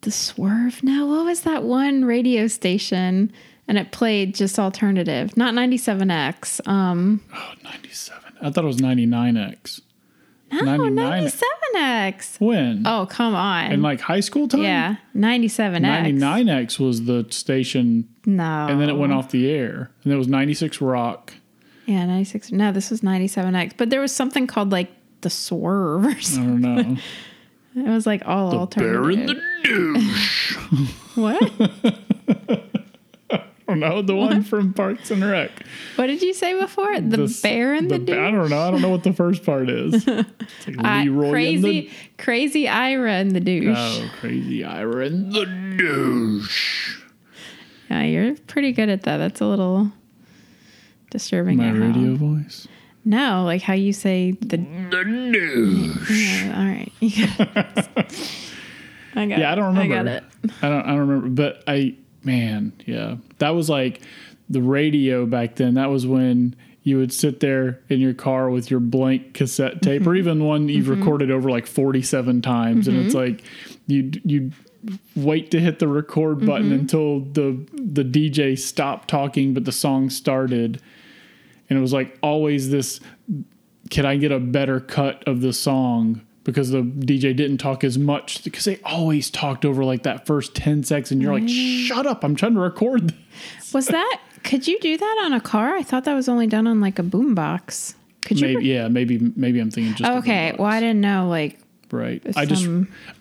The 0.01 0.11
Swerve? 0.11 0.81
No, 0.83 1.05
what 1.05 1.25
was 1.25 1.41
that 1.41 1.61
one 1.63 2.03
radio 2.03 2.47
station? 2.47 3.31
And 3.71 3.77
it 3.77 3.93
played 3.93 4.35
just 4.35 4.59
alternative, 4.59 5.37
not 5.37 5.53
97X. 5.53 6.67
Um, 6.67 7.21
Oh, 7.33 7.53
97. 7.63 8.21
I 8.41 8.49
thought 8.51 8.65
it 8.65 8.67
was 8.67 8.81
99X. 8.81 9.79
no, 10.51 10.59
99. 10.75 11.29
97X. 11.73 12.41
When? 12.41 12.83
Oh, 12.85 13.05
come 13.09 13.33
on. 13.33 13.71
In 13.71 13.81
like 13.81 14.01
high 14.01 14.19
school 14.19 14.49
time? 14.49 14.61
yeah, 14.63 14.95
97X. 15.15 16.19
99X 16.19 16.79
was 16.79 17.05
the 17.05 17.25
station, 17.29 18.09
No. 18.25 18.67
and 18.69 18.81
then 18.81 18.89
it 18.89 18.97
went 18.97 19.13
off 19.13 19.31
the 19.31 19.49
air. 19.49 19.89
And 20.03 20.11
there 20.11 20.17
was 20.17 20.27
96 20.27 20.81
Rock. 20.81 21.33
Yeah, 21.85 22.05
96. 22.07 22.51
No, 22.51 22.73
this 22.73 22.89
was 22.91 22.99
97X. 22.99 23.71
But 23.77 23.89
there 23.89 24.01
was 24.01 24.13
something 24.13 24.47
called 24.47 24.73
like 24.73 24.91
the 25.21 25.29
Swerve 25.29 26.03
or 26.03 26.09
I 26.09 26.19
something. 26.19 26.61
don't 26.61 26.89
know. 26.95 26.97
It 27.73 27.87
was 27.87 28.05
like 28.05 28.23
all 28.25 28.53
alternative. 28.53 29.01
Bear 29.01 29.11
in 29.11 29.25
the 29.27 29.41
douche. 29.63 30.57
what? 31.15 32.71
I 33.71 33.73
don't 33.73 33.79
know. 33.79 34.01
The 34.01 34.15
one 34.15 34.43
from 34.43 34.73
Parks 34.73 35.11
and 35.11 35.23
Rec. 35.23 35.51
What 35.95 36.07
did 36.07 36.21
you 36.21 36.33
say 36.33 36.59
before? 36.59 36.99
The, 36.99 37.23
s- 37.23 37.41
bear 37.41 37.73
and 37.73 37.89
the, 37.89 37.95
I 37.95 38.29
don't 38.31 38.49
know. 38.49 38.59
I 38.59 38.69
don't 38.71 38.81
know 38.81 38.89
what 38.89 39.03
the 39.03 39.13
first 39.13 39.45
part 39.45 39.69
is. 39.69 40.05
Like 40.07 40.25
I- 40.79 41.05
crazy, 41.07 41.61
the- 41.61 41.91
crazy 42.17 42.67
Ira 42.67 43.13
and 43.13 43.31
the 43.31 43.39
douche. 43.39 43.77
Oh, 43.77 44.11
crazy 44.19 44.63
Ira 44.63 45.05
and 45.05 45.31
the 45.31 45.45
douche. 45.77 46.97
Yeah, 47.89 48.03
you're 48.03 48.35
pretty 48.47 48.71
good 48.73 48.89
at 48.89 49.03
that. 49.03 49.17
That's 49.17 49.39
a 49.41 49.45
little. 49.45 49.91
disturbing. 51.09 51.57
My 51.57 51.71
radio 51.71 52.15
voice. 52.15 52.67
No, 53.03 53.43
like 53.45 53.61
how 53.61 53.73
you 53.73 53.93
say 53.93 54.31
the. 54.31 54.57
The 54.57 55.31
douche. 55.33 56.09
Yeah, 56.11 56.57
all 56.57 56.65
right. 56.65 56.91
I 59.15 59.25
got. 59.25 59.39
Yeah, 59.39 59.51
I 59.51 59.55
don't 59.55 59.75
remember. 59.75 59.93
I 59.93 59.97
got 60.03 60.07
it. 60.07 60.23
I 60.61 60.69
don't. 60.69 60.81
I 60.83 60.87
don't 60.89 60.99
remember. 60.99 61.29
But 61.29 61.63
I, 61.67 61.95
man, 62.23 62.73
yeah, 62.85 63.17
that 63.39 63.49
was 63.51 63.69
like 63.69 64.01
the 64.49 64.61
radio 64.61 65.25
back 65.25 65.55
then. 65.55 65.75
That 65.75 65.89
was 65.89 66.05
when 66.05 66.55
you 66.83 66.97
would 66.97 67.13
sit 67.13 67.39
there 67.39 67.79
in 67.89 67.99
your 67.99 68.13
car 68.13 68.49
with 68.49 68.71
your 68.71 68.79
blank 68.79 69.33
cassette 69.33 69.81
tape, 69.81 70.01
or 70.01 70.05
mm-hmm. 70.11 70.17
even 70.17 70.43
one 70.43 70.69
you've 70.69 70.87
mm-hmm. 70.87 70.99
recorded 70.99 71.31
over 71.31 71.49
like 71.49 71.67
forty-seven 71.67 72.41
times, 72.41 72.87
and 72.87 72.97
it's 72.97 73.15
mm-hmm. 73.15 73.33
like 73.33 73.43
you 73.87 74.11
you 74.23 74.51
wait 75.15 75.51
to 75.51 75.59
hit 75.59 75.79
the 75.79 75.87
record 75.87 76.45
button 76.45 76.71
until 76.71 77.21
the 77.21 77.65
the 77.73 78.03
DJ 78.03 78.57
stopped 78.57 79.07
talking, 79.07 79.53
but 79.53 79.65
the 79.65 79.71
song 79.71 80.09
started, 80.09 80.81
and 81.69 81.77
it 81.77 81.81
was 81.81 81.93
like 81.93 82.17
always 82.21 82.69
this. 82.69 82.99
Can 83.89 84.05
I 84.05 84.15
get 84.15 84.31
a 84.31 84.39
better 84.39 84.79
cut 84.79 85.27
of 85.27 85.41
the 85.41 85.53
song? 85.53 86.21
Because 86.51 86.71
the 86.71 86.81
DJ 86.81 87.35
didn't 87.35 87.57
talk 87.57 87.83
as 87.83 87.97
much 87.97 88.43
because 88.43 88.65
they 88.65 88.79
always 88.83 89.29
talked 89.29 89.65
over 89.65 89.83
like 89.83 90.03
that 90.03 90.25
first 90.25 90.55
10 90.55 90.83
seconds 90.83 91.11
and 91.11 91.21
you're 91.21 91.33
like, 91.33 91.43
mm. 91.43 91.87
shut 91.87 92.05
up, 92.05 92.23
I'm 92.23 92.35
trying 92.35 92.53
to 92.55 92.59
record. 92.59 93.09
this." 93.09 93.73
Was 93.73 93.87
that? 93.87 94.19
Could 94.43 94.67
you 94.67 94.79
do 94.79 94.97
that 94.97 95.21
on 95.23 95.33
a 95.33 95.41
car? 95.41 95.75
I 95.75 95.83
thought 95.83 96.05
that 96.05 96.13
was 96.13 96.27
only 96.27 96.47
done 96.47 96.67
on 96.67 96.81
like 96.81 96.99
a 96.99 97.03
boombox. 97.03 97.95
Could 98.21 98.39
you? 98.39 98.47
Maybe, 98.47 98.65
yeah, 98.67 98.87
maybe, 98.87 99.19
maybe 99.35 99.59
I'm 99.59 99.71
thinking 99.71 99.95
just. 99.95 100.09
okay. 100.09 100.55
Well, 100.57 100.67
I 100.67 100.79
didn't 100.79 101.01
know. 101.01 101.27
Like, 101.27 101.59
Right. 101.91 102.21
I 102.35 102.45
just, 102.45 102.65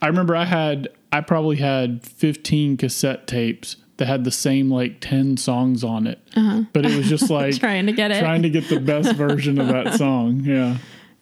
I 0.00 0.06
remember 0.06 0.36
I 0.36 0.44
had, 0.44 0.88
I 1.12 1.20
probably 1.20 1.56
had 1.56 2.04
15 2.04 2.76
cassette 2.76 3.26
tapes 3.26 3.76
that 3.96 4.06
had 4.06 4.24
the 4.24 4.30
same 4.30 4.70
like 4.70 5.00
10 5.00 5.36
songs 5.36 5.84
on 5.84 6.06
it. 6.06 6.18
Uh-huh. 6.34 6.62
But 6.72 6.86
it 6.86 6.96
was 6.96 7.08
just 7.08 7.30
like 7.30 7.58
trying 7.58 7.86
to 7.86 7.92
get 7.92 8.10
it. 8.10 8.20
trying 8.20 8.42
to 8.42 8.50
get 8.50 8.68
the 8.68 8.80
best 8.80 9.14
version 9.14 9.60
of 9.60 9.68
that 9.68 9.94
song. 9.94 10.40
Yeah. 10.40 10.78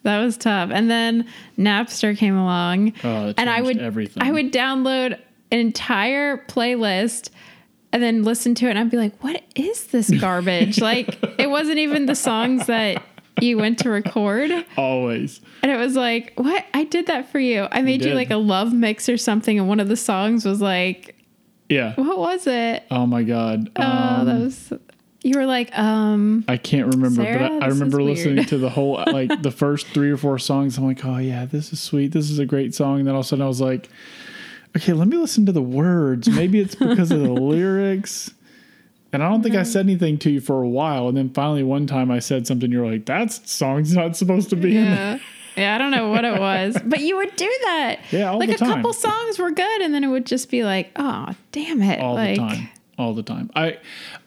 That 0.09 0.25
was 0.25 0.38
tough. 0.38 0.71
And 0.73 0.90
then 0.90 1.27
Napster 1.59 2.16
came 2.16 2.35
along, 2.35 2.94
Oh, 3.05 3.35
and 3.37 3.51
I 3.51 3.61
would 3.61 3.77
everything. 3.79 4.23
I 4.23 4.33
would 4.33 4.53
download 4.53 5.18
an 5.53 5.59
entire 5.59 6.38
playlist 6.49 7.29
and 7.92 8.03
then 8.03 8.23
listen 8.23 8.55
to 8.57 8.66
it, 8.66 8.71
and 8.71 8.79
I'd 8.79 8.90
be 8.90 8.97
like, 8.97 9.23
"What 9.23 9.42
is 9.55 9.88
this 9.88 10.11
garbage?" 10.11 10.81
like 10.92 11.18
it 11.38 11.51
wasn't 11.51 11.79
even 11.79 12.07
the 12.07 12.14
songs 12.14 12.66
that 12.68 13.03
you 13.40 13.59
went 13.59 13.79
to 13.81 13.90
record, 13.90 14.51
Always. 14.79 15.40
and 15.62 15.71
it 15.71 15.77
was 15.77 15.94
like, 15.94 16.33
"What? 16.37 16.64
I 16.73 16.85
did 16.85 17.07
that 17.09 17.31
for 17.31 17.38
you. 17.38 17.68
I 17.71 17.83
made 17.83 18.01
you 18.03 18.09
did. 18.09 18.14
like 18.14 18.31
a 18.31 18.37
love 18.38 18.73
mix 18.73 19.09
or 19.11 19.16
something." 19.18 19.59
And 19.59 19.68
one 19.68 19.79
of 19.81 19.88
the 19.88 19.97
songs 19.97 20.44
was 20.47 20.61
like, 20.62 21.16
Yeah. 21.68 21.92
"What 21.97 22.18
was 22.18 22.47
it?" 22.47 22.83
Oh 22.90 23.07
my 23.07 23.23
God. 23.25 23.71
Oh, 23.77 23.83
Um, 23.83 24.27
that 24.27 24.40
was. 24.40 24.73
You 25.22 25.37
were 25.37 25.46
like, 25.46 25.76
um, 25.76 26.44
I 26.46 26.57
can't 26.57 26.94
remember, 26.94 27.22
Sarah, 27.22 27.38
but 27.38 27.62
I, 27.62 27.66
I 27.66 27.68
remember 27.68 28.00
listening 28.02 28.44
to 28.44 28.59
the 28.59 28.70
whole 28.70 29.02
like 29.07 29.42
the 29.42 29.50
first 29.50 29.88
three 29.88 30.11
or 30.11 30.16
four 30.16 30.38
songs. 30.38 30.78
I'm 30.78 30.85
like, 30.85 31.04
oh 31.04 31.18
yeah, 31.18 31.44
this 31.44 31.72
is 31.72 31.81
sweet. 31.81 32.12
This 32.12 32.31
is 32.31 32.38
a 32.38 32.46
great 32.46 32.74
song. 32.74 33.00
And 33.00 33.09
then 33.09 33.14
all 33.14 33.20
of 33.20 33.26
a 33.26 33.28
sudden 33.28 33.44
I 33.44 33.48
was 33.48 33.61
like, 33.61 33.88
okay, 34.76 34.92
let 34.92 35.09
me 35.09 35.16
listen 35.16 35.44
to 35.46 35.52
the 35.52 35.62
words. 35.62 36.28
Maybe 36.28 36.61
it's 36.61 36.76
because 36.76 37.11
of 37.11 37.20
the 37.20 37.33
lyrics. 37.33 38.31
And 39.12 39.22
I 39.22 39.28
don't 39.28 39.42
think 39.42 39.57
I 39.57 39.64
said 39.64 39.87
anything 39.87 40.18
to 40.18 40.31
you 40.31 40.40
for 40.40 40.62
a 40.62 40.68
while. 40.68 41.09
And 41.09 41.16
then 41.16 41.31
finally 41.31 41.64
one 41.64 41.88
time 41.88 42.12
I 42.12 42.20
said 42.20 42.46
something. 42.46 42.70
You're 42.70 42.88
like, 42.88 43.07
that 43.07 43.33
song's 43.33 43.94
not 43.94 44.16
supposed 44.16 44.50
to 44.50 44.57
be 44.57 44.76
in 44.76 44.85
there. 44.85 44.94
Yeah. 44.94 45.18
Yeah, 45.57 45.74
I 45.74 45.78
don't 45.78 45.90
know 45.90 46.09
what 46.11 46.24
it 46.24 46.38
was, 46.38 46.76
but 46.85 47.00
you 47.00 47.16
would 47.16 47.35
do 47.35 47.59
that. 47.62 47.98
Yeah, 48.12 48.31
all 48.31 48.38
like 48.38 48.50
the 48.50 48.54
a 48.54 48.59
time. 48.59 48.74
couple 48.76 48.92
songs 48.92 49.40
were 49.40 49.50
good, 49.50 49.83
and 49.83 49.92
then 49.92 50.04
it 50.04 50.07
would 50.07 50.24
just 50.24 50.50
be 50.50 50.62
like, 50.62 50.92
"Oh, 50.94 51.35
damn 51.50 51.83
it!" 51.83 51.98
all 51.98 52.14
like, 52.14 52.37
the 52.37 52.42
time 52.42 52.68
all 52.98 53.14
the 53.14 53.22
time 53.22 53.48
i 53.54 53.78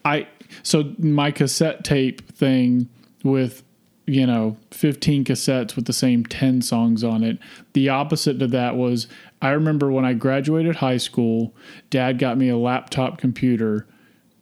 i 0.06 0.26
so 0.64 0.94
my 1.00 1.32
cassette 1.32 1.84
tape 1.84 2.28
thing 2.32 2.90
with 3.24 3.64
you 4.06 4.26
know 4.26 4.58
15 4.72 5.26
cassettes 5.26 5.76
with 5.76 5.86
the 5.86 5.94
same 5.94 6.26
10 6.26 6.62
songs 6.62 7.04
on 7.04 7.24
it. 7.24 7.38
The 7.74 7.90
opposite 7.90 8.40
to 8.40 8.48
that 8.48 8.76
was 8.76 9.08
i 9.42 9.50
remember 9.52 9.92
when 9.92 10.06
i 10.06 10.14
graduated 10.14 10.78
high 10.78 10.98
school 10.98 11.56
dad 11.90 12.20
got 12.20 12.38
me 12.38 12.50
a 12.50 12.58
laptop 12.58 13.18
computer 13.18 13.88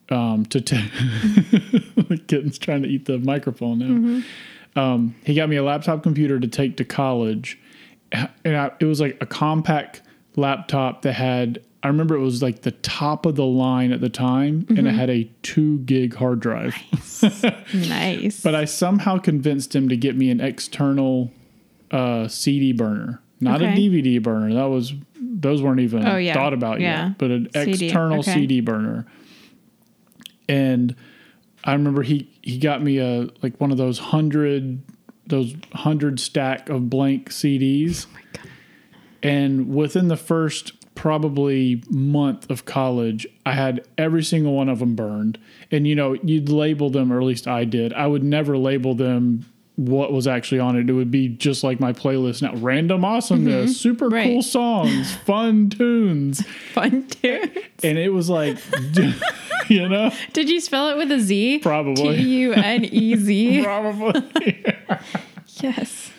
um 0.10 0.45
to 0.48 0.60
take 0.62 0.91
kitten's 2.28 2.58
trying 2.58 2.84
to 2.84 2.89
eat 2.89 3.06
the 3.06 3.19
microphone 3.19 4.24
now. 4.76 4.82
Um 4.82 5.15
he 5.24 5.34
got 5.36 5.50
me 5.50 5.58
a 5.58 5.63
laptop 5.63 6.04
computer 6.04 6.39
to 6.39 6.48
take 6.48 6.78
to 6.78 6.86
college. 6.86 7.60
And 8.12 8.58
I, 8.58 8.72
it 8.80 8.86
was 8.86 9.00
like 9.00 9.17
a 9.22 9.26
compact 9.28 10.02
laptop 10.36 11.04
that 11.04 11.13
had 11.13 11.62
I 11.81 11.87
remember 11.87 12.15
it 12.15 12.19
was 12.19 12.41
like 12.41 12.63
the 12.63 12.71
top 12.71 13.25
of 13.25 13.35
the 13.35 13.45
line 13.45 13.91
at 13.93 14.01
the 14.01 14.09
time 14.09 14.65
and 14.69 14.85
it 14.85 14.91
had 14.93 15.09
a 15.09 15.31
2 15.43 15.79
gig 15.79 16.13
hard 16.15 16.41
drive. 16.41 16.75
nice. 17.73 18.41
But 18.41 18.53
I 18.53 18.65
somehow 18.65 19.17
convinced 19.17 19.73
him 19.75 19.87
to 19.89 19.95
get 19.95 20.17
me 20.17 20.29
an 20.29 20.41
external 20.41 21.31
uh, 21.91 22.27
CD 22.27 22.73
burner, 22.73 23.21
not 23.39 23.61
Okay. 23.61 23.71
a 23.73 23.75
DVD 23.77 24.21
burner. 24.21 24.53
That 24.53 24.65
was 24.65 24.93
those 25.21 25.61
weren't 25.61 25.79
even 25.79 26.05
Oh, 26.05 26.17
yeah. 26.17 26.33
thought 26.33 26.53
about 26.53 26.81
Yeah. 26.81 27.07
yet, 27.07 27.17
but 27.17 27.31
an 27.31 27.47
CD, 27.53 27.85
external 27.85 28.19
okay. 28.19 28.33
CD 28.33 28.59
burner. 28.59 29.05
And 30.49 30.95
I 31.63 31.73
remember 31.73 32.01
he 32.03 32.29
he 32.41 32.57
got 32.57 32.81
me 32.83 32.97
a 32.97 33.29
like 33.41 33.59
one 33.61 33.71
of 33.71 33.77
those 33.77 34.01
100 34.01 34.81
those 35.27 35.53
100 35.71 36.19
stack 36.19 36.67
of 36.69 36.89
blank 36.89 37.29
CDs. 37.29 38.05
Oh 38.07 38.39
And 39.21 39.73
within 39.73 40.07
the 40.07 40.17
first 40.17 40.73
probably 40.99 41.81
month 41.89 42.49
of 42.51 42.65
college, 42.65 43.25
I 43.45 43.53
had 43.53 43.88
every 43.97 44.21
single 44.21 44.53
one 44.53 44.67
of 44.67 44.79
them 44.79 44.95
burned. 44.95 45.39
And 45.71 45.88
you 45.88 45.95
know, 45.95 46.13
you'd 46.15 46.49
label 46.49 46.89
them, 46.89 47.13
or 47.13 47.19
at 47.19 47.23
least 47.23 47.47
I 47.47 47.63
did. 47.63 47.93
I 47.93 48.05
would 48.05 48.21
never 48.21 48.57
label 48.57 48.95
them 48.95 49.45
what 49.77 50.12
was 50.12 50.27
actually 50.27 50.59
on 50.59 50.75
it. 50.75 50.89
It 50.89 50.91
would 50.93 51.09
be 51.09 51.29
just 51.29 51.63
like 51.63 51.79
my 51.79 51.93
playlist 51.93 52.41
now 52.41 52.53
random 52.55 53.05
awesomeness, 53.05 53.71
mm-hmm. 53.71 53.71
super 53.71 54.09
Right. 54.09 54.25
cool 54.25 54.41
songs, 54.41 55.15
fun 55.25 55.69
tunes. 55.69 56.43
Fun 56.73 57.07
too. 57.07 57.43
And 57.81 57.97
it 57.97 58.09
was 58.09 58.29
like, 58.29 58.57
you 59.69 59.88
know, 59.88 60.12
Did 60.33 60.49
you 60.49 60.59
spell 60.59 60.89
it 60.89 60.97
with 60.97 61.09
a 61.13 61.19
Z? 61.21 61.59
Probably. 61.59 62.17
T 62.17 62.23
U 62.41 62.53
N 62.53 62.83
E 62.83 63.15
Z. 63.15 63.63
probably. 63.63 64.65
Yes. 65.62 66.12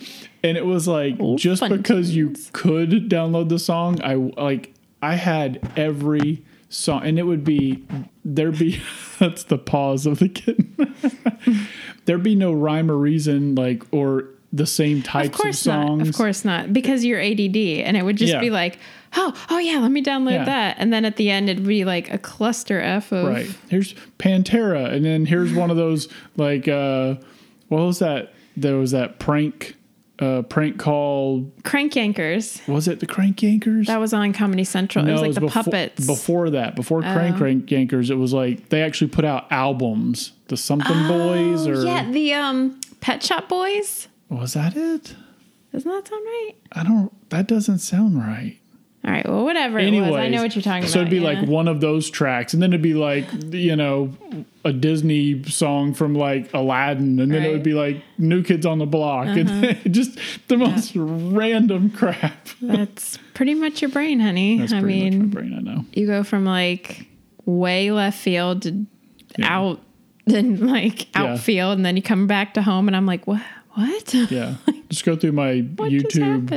And 0.43 0.57
it 0.57 0.65
was 0.67 0.89
like 0.89 1.17
Oh, 1.21 1.37
just 1.37 1.63
because 1.69 2.15
you 2.15 2.35
could 2.53 3.09
download 3.09 3.49
the 3.49 3.59
song 3.59 4.01
i 4.03 4.15
like 4.15 4.73
i 5.03 5.15
had 5.17 5.61
every 5.77 6.45
song 6.69 7.03
and 7.05 7.19
it 7.19 7.25
would 7.25 7.45
be 7.45 7.85
there'd 8.25 8.59
be 8.59 8.81
that's 9.19 9.45
the 9.45 9.59
pause 9.59 10.07
of 10.07 10.19
the 10.19 10.29
kitten 10.29 10.75
there'd 12.05 12.23
be 12.23 12.35
no 12.35 12.53
rhyme 12.53 12.91
or 12.91 12.97
reason 12.97 13.55
like 13.55 13.83
or 13.93 14.25
the 14.53 14.67
same 14.67 15.01
types 15.01 15.29
of, 15.29 15.33
course 15.35 15.61
songs 15.61 15.99
not. 16.01 16.09
Of 16.09 16.15
course 16.17 16.45
not. 16.45 16.73
Because 16.73 17.05
you're 17.05 17.21
ADD, 17.21 17.57
and 17.57 17.97
it 17.97 18.05
would 18.05 18.17
just 18.17 18.33
Yeah. 18.33 18.41
be 18.41 18.51
like, 18.51 18.81
"Oh, 19.17 19.33
oh 19.49 19.59
yeah, 19.59 19.79
let 19.79 19.93
me 19.93 20.03
download 20.03 20.33
Yeah. 20.33 20.45
that," 20.45 20.77
and 20.81 20.93
then 20.93 21.05
at 21.05 21.15
the 21.15 21.31
end 21.31 21.49
it'd 21.49 21.65
be 21.65 21.85
like 21.85 22.13
a 22.13 22.19
cluster 22.19 22.81
f 22.81 23.13
of 23.13 23.27
right 23.29 23.49
here's 23.69 23.95
pantera 24.19 24.93
and 24.93 25.05
then 25.05 25.25
here's 25.27 25.53
one 25.53 25.71
of 25.71 25.77
those 25.77 26.09
like 26.37 26.67
uh 26.67 27.15
what 27.69 27.83
was 27.83 28.01
that 28.01 28.33
there 28.57 28.75
was 28.77 28.91
that 28.91 29.21
prank 29.21 29.77
uh 30.21 30.43
prank 30.43 30.79
call 30.79 31.51
crank 31.65 31.95
yankers. 31.95 32.67
was 32.69 32.87
it 32.89 33.01
the 33.01 33.07
crank 33.07 33.39
yankers 33.39 33.87
That 33.87 33.99
was 34.01 34.13
on 34.13 34.33
Comedy 34.33 34.65
Central. 34.65 35.09
it 35.09 35.13
was 35.13 35.23
like 35.23 35.35
the 35.35 35.41
befo- 35.41 35.63
puppets. 35.65 36.07
Before 36.07 36.51
that, 36.51 36.77
before 36.77 37.01
Crank 37.01 37.37
Oh. 37.37 37.39
Crank 37.39 37.67
Yankers, 37.67 38.11
it 38.11 38.17
was 38.17 38.33
like 38.33 38.69
they 38.69 38.83
actually 38.83 39.09
put 39.11 39.25
out 39.25 39.51
albums. 39.51 40.33
The 40.49 40.57
Something 40.57 41.09
Boys, 41.09 41.67
or 41.67 41.77
Oh, 41.79 41.85
yeah, 41.85 42.11
the 42.11 42.35
um 42.35 42.81
Pet 43.01 43.23
Shop 43.23 43.49
Boys. 43.49 44.09
was 44.29 44.53
that 44.55 44.77
it? 44.77 45.15
Doesn't 45.73 45.91
that 45.91 46.07
sound 46.09 46.25
right? 46.27 46.53
I 46.73 46.83
don't. 46.83 47.31
That 47.31 47.47
doesn't 47.47 47.79
sound 47.79 48.19
right. 48.19 48.59
All 49.03 49.11
right. 49.11 49.27
Well, 49.27 49.45
whatever 49.45 49.79
it 49.79 49.87
Anyways, 49.87 50.11
was, 50.11 50.21
I 50.21 50.29
know 50.29 50.43
what 50.43 50.55
you're 50.55 50.63
talking 50.63 50.81
about. 50.83 50.91
So 50.91 50.99
it'd 50.99 51.11
be 51.11 51.17
yeah. 51.21 51.41
like 51.41 51.49
one 51.49 51.69
of 51.69 51.81
those 51.81 52.11
tracks, 52.11 52.53
and 52.53 52.63
then 52.63 52.71
it'd 52.73 52.83
be 52.83 52.93
like 52.95 53.25
you 53.51 53.75
know 53.75 54.13
a 54.63 54.75
Disney 54.75 55.43
song 55.45 55.95
from 55.95 56.15
like 56.15 56.53
Aladdin, 56.53 57.19
and 57.19 57.33
then 57.33 57.33
it 57.33 57.35
Right. 57.39 57.45
Uh-huh. 57.47 57.53
would 57.55 57.63
be 57.63 57.73
like 57.73 58.03
New 58.19 58.43
Kids 58.43 58.67
on 58.67 58.79
the 58.79 58.85
Block, 58.87 59.27
and 59.29 59.79
just 59.95 60.19
the 60.49 60.59
most 60.59 60.93
random 60.95 61.89
crap. 61.91 62.49
That's 62.61 63.17
pretty 63.33 63.55
much 63.55 63.81
your 63.81 63.91
brain, 63.91 64.21
honey. 64.21 64.59
That's 64.59 64.73
I 64.75 64.81
pretty 64.81 65.01
mean, 65.11 65.19
much 65.19 65.35
my 65.35 65.41
brain. 65.41 65.55
I 65.57 65.61
know. 65.63 65.85
you 65.95 66.07
go 66.07 66.23
from 66.23 66.45
like 66.45 67.07
way 67.47 67.91
left 67.93 68.19
field 68.19 68.63
to 68.63 68.85
out, 69.43 69.81
then 70.27 70.67
like 70.67 71.07
Yeah. 71.17 71.23
outfield, 71.33 71.79
and 71.79 71.87
then 71.87 71.97
you 71.97 72.03
come 72.03 72.27
back 72.27 72.53
to 72.55 72.61
home, 72.63 72.87
and 72.87 72.95
I'm 72.95 73.07
like, 73.07 73.27
what? 73.27 73.41
What? 73.81 74.13
Yeah, 74.31 74.57
just 74.91 75.07
go 75.07 75.17
through 75.17 75.33
my 75.33 75.63
YouTube? 75.63 76.49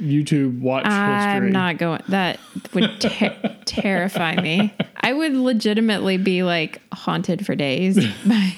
YouTube 0.00 0.60
watch 0.60 0.86
history. 0.86 0.96
I'm 0.98 1.52
not 1.52 1.78
going. 1.78 2.02
That 2.08 2.40
would 2.74 3.00
ter- 3.00 3.56
terrify 3.64 4.34
me. 4.40 4.74
I 4.96 5.12
would 5.12 5.34
legitimately 5.34 6.16
be 6.16 6.42
like 6.42 6.80
haunted 6.92 7.46
for 7.46 7.54
days 7.54 7.96
by 8.26 8.54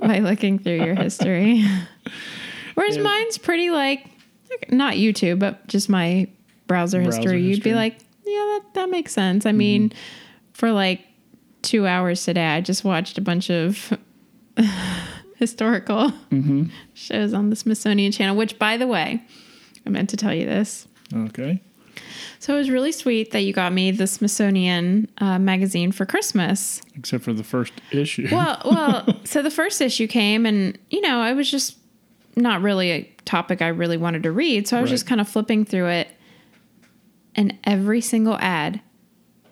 by 0.00 0.20
looking 0.20 0.58
through 0.58 0.82
your 0.82 0.94
history. 0.94 1.66
Whereas 2.76 2.96
Yeah. 2.96 3.02
mine's 3.02 3.36
pretty 3.36 3.68
like 3.68 4.06
not 4.70 4.94
YouTube, 4.94 5.38
but 5.38 5.66
just 5.66 5.90
my 5.90 6.28
browser, 6.66 7.02
Browser 7.02 7.18
history. 7.18 7.42
You'd 7.42 7.62
be 7.62 7.74
like, 7.74 7.98
yeah, 8.24 8.38
that 8.38 8.62
that 8.72 8.88
makes 8.88 9.12
sense. 9.12 9.44
I 9.44 9.50
mm-hmm. 9.50 9.58
mean, 9.58 9.92
for 10.54 10.72
like 10.72 11.02
two 11.60 11.86
hours 11.86 12.24
today, 12.24 12.46
I 12.46 12.62
just 12.62 12.84
watched 12.84 13.18
a 13.18 13.20
bunch 13.20 13.50
of 13.50 13.98
historical 15.40 16.12
shows 16.94 17.34
on 17.34 17.50
the 17.50 17.56
Smithsonian 17.56 18.12
Channel. 18.12 18.36
Which, 18.36 18.56
by 18.58 18.76
the 18.76 18.86
way, 18.86 19.20
I 19.84 19.90
meant 19.90 20.08
to 20.10 20.16
tell 20.16 20.32
you 20.32 20.46
this. 20.46 20.86
Okay. 21.12 21.60
So 22.38 22.54
it 22.54 22.58
was 22.58 22.70
really 22.70 22.92
sweet 22.92 23.32
that 23.32 23.40
you 23.40 23.52
got 23.52 23.72
me 23.72 23.90
the 23.90 24.06
Smithsonian 24.06 25.08
uh, 25.18 25.38
magazine 25.38 25.92
for 25.92 26.06
Christmas. 26.06 26.80
Except 26.94 27.22
for 27.24 27.32
the 27.34 27.42
first 27.44 27.72
issue. 27.90 28.28
Well, 28.30 28.62
well, 28.64 29.20
so 29.24 29.42
the 29.42 29.50
first 29.50 29.80
issue 29.82 30.06
came, 30.06 30.46
and 30.46 30.78
you 30.90 31.00
know, 31.02 31.18
I 31.20 31.32
was 31.32 31.50
just 31.50 31.76
not 32.36 32.62
really 32.62 32.90
a 32.92 33.02
topic 33.26 33.60
I 33.60 33.68
really 33.68 33.96
wanted 33.98 34.22
to 34.22 34.30
read, 34.32 34.68
so 34.68 34.78
I 34.78 34.80
was 34.80 34.90
Right. 34.90 34.94
just 34.94 35.06
kind 35.06 35.20
of 35.20 35.28
flipping 35.28 35.64
through 35.64 35.88
it, 35.88 36.08
and 37.34 37.58
every 37.64 38.00
single 38.00 38.36
ad. 38.38 38.80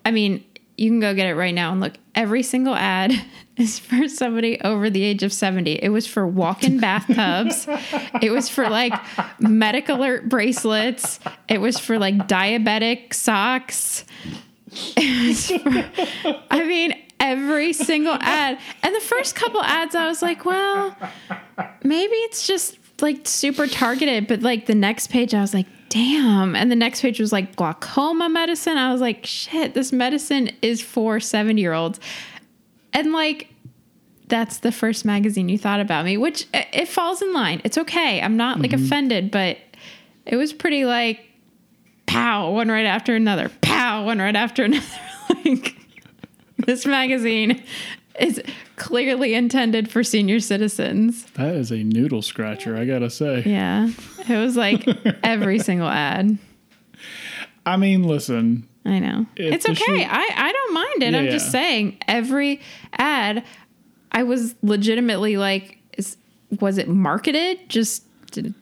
I 0.07 0.11
mean, 0.11 0.43
you 0.79 0.89
can 0.89 1.01
go 1.01 1.13
get 1.15 1.27
it 1.27 1.35
right 1.35 1.55
now 1.55 1.73
and 1.73 1.81
look. 1.81 1.95
Every 2.19 2.43
single 2.43 2.75
ad 2.75 3.13
is 3.57 3.79
for 3.79 4.09
somebody 4.09 4.61
over 4.61 4.91
the 4.91 5.05
age 5.05 5.23
of 5.23 5.33
70. 5.33 5.75
It 5.75 5.91
was 5.91 6.05
for 6.07 6.27
walk-in 6.27 6.81
bathtubs. 6.81 7.67
it 8.21 8.33
was 8.33 8.49
for 8.49 8.69
like 8.69 8.93
medic 9.41 9.89
alert 9.89 10.29
bracelets. 10.29 11.21
It 11.49 11.61
was 11.61 11.79
for 11.79 11.97
like 11.99 12.17
diabetic 12.29 13.15
socks. 13.15 14.05
It 14.97 15.29
was 15.29 15.51
for- 15.51 16.43
I 16.51 16.65
mean, 16.65 16.93
every 17.21 17.73
single 17.73 18.15
ad. 18.21 18.59
And 18.83 18.95
the 18.95 19.01
first 19.01 19.35
couple 19.35 19.63
ads, 19.63 19.95
I 19.95 20.07
was 20.09 20.21
like, 20.21 20.45
well, 20.45 20.95
maybe 21.83 22.15
it's 22.27 22.47
just 22.47 22.77
like 23.01 23.27
super 23.27 23.67
targeted. 23.67 24.27
But 24.27 24.43
like 24.43 24.67
the 24.67 24.75
next 24.75 25.07
page, 25.07 25.33
I 25.35 25.41
was 25.41 25.55
like, 25.55 25.67
damn. 25.89 26.55
And 26.55 26.71
the 26.71 26.77
next 26.77 27.03
page 27.03 27.21
was 27.21 27.33
like 27.33 27.57
glaucoma 27.57 28.29
medicine. 28.29 28.77
I 28.77 28.93
was 28.93 29.01
like, 29.01 29.25
shit, 29.25 29.75
this 29.75 29.93
medicine 29.93 30.51
is 30.63 30.81
for 30.81 31.21
70 31.21 31.61
year 31.61 31.73
olds. 31.73 32.01
And 32.93 33.13
like, 33.13 33.49
that's 34.29 34.59
the 34.59 34.73
first 34.73 35.05
magazine 35.05 35.49
you 35.49 35.59
thought 35.59 35.81
about 35.81 36.05
me, 36.05 36.17
which 36.17 36.47
it, 36.53 36.67
it 36.73 36.89
falls 36.89 37.23
in 37.23 37.33
line. 37.33 37.61
It's 37.65 37.79
okay. 37.79 38.21
I'm 38.21 38.37
not 38.37 38.61
like 38.61 38.73
mm-hmm. 38.73 38.85
offended, 38.85 39.31
but 39.31 39.59
it 40.27 40.37
was 40.37 40.53
pretty 40.53 40.85
like, 40.85 41.21
pow, 42.07 42.51
one 42.51 42.69
right 42.69 42.87
after 42.87 43.15
another, 43.15 43.51
pow, 43.63 44.05
one 44.05 44.19
right 44.19 44.37
after 44.37 44.65
another. 44.65 44.87
like, 45.45 45.77
this 46.59 46.85
magazine 46.85 47.63
is 48.21 48.43
clearly 48.77 49.35
intended 49.35 49.91
for 49.91 50.03
senior 50.03 50.41
citizens. 50.41 51.25
that 51.33 51.55
is 51.55 51.71
a 51.71 51.83
noodle 51.83 52.23
scratcher, 52.23 52.77
I 52.77 52.85
gotta 52.85 53.11
say. 53.11 53.43
Yeah. 53.45 53.91
It 54.29 54.37
was 54.37 54.57
like 54.57 54.87
every 55.23 55.59
single 55.59 55.89
ad. 55.89 56.39
I 57.65 57.77
mean, 57.77 58.03
listen, 58.03 58.67
I 58.85 58.99
know. 58.99 59.27
It's 59.37 59.69
okay. 59.69 60.05
I, 60.05 60.31
I 60.35 60.53
don't 60.53 60.75
mind 60.75 61.03
it. 61.03 61.13
Yeah, 61.13 61.19
I'm 61.19 61.29
just 61.29 61.51
saying 61.51 61.99
every 62.09 62.61
ad 62.93 63.45
I 64.13 64.23
was 64.23 64.55
legitimately 64.63 65.37
like 65.37 65.79
is 65.97 66.17
was 66.61 66.79
it 66.79 66.89
marketed? 66.89 67.69
Just 67.69 68.05
did 68.31 68.55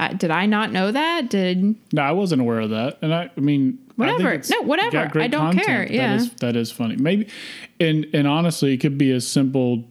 I, 0.00 0.12
did 0.14 0.30
I 0.30 0.46
not 0.46 0.72
know 0.72 0.90
that? 0.92 1.28
Did 1.30 1.76
no, 1.92 2.02
I 2.02 2.12
wasn't 2.12 2.40
aware 2.40 2.60
of 2.60 2.70
that, 2.70 2.98
and 3.02 3.14
I, 3.14 3.30
I 3.36 3.40
mean, 3.40 3.78
I 3.90 3.92
Whatever. 3.96 4.32
it's 4.32 4.48
No, 4.50 4.62
whatever. 4.62 4.98
I 5.20 5.26
don't 5.28 5.52
care. 5.56 5.84
content. 5.84 5.90
Yeah. 5.90 6.16
that 6.16 6.22
is, 6.22 6.30
that 6.40 6.56
is 6.56 6.70
funny. 6.72 6.96
Maybe, 6.96 7.28
and 7.78 8.06
and 8.14 8.26
honestly, 8.26 8.72
it 8.74 8.78
could 8.78 8.96
be 8.98 9.12
as 9.12 9.26
simple 9.26 9.84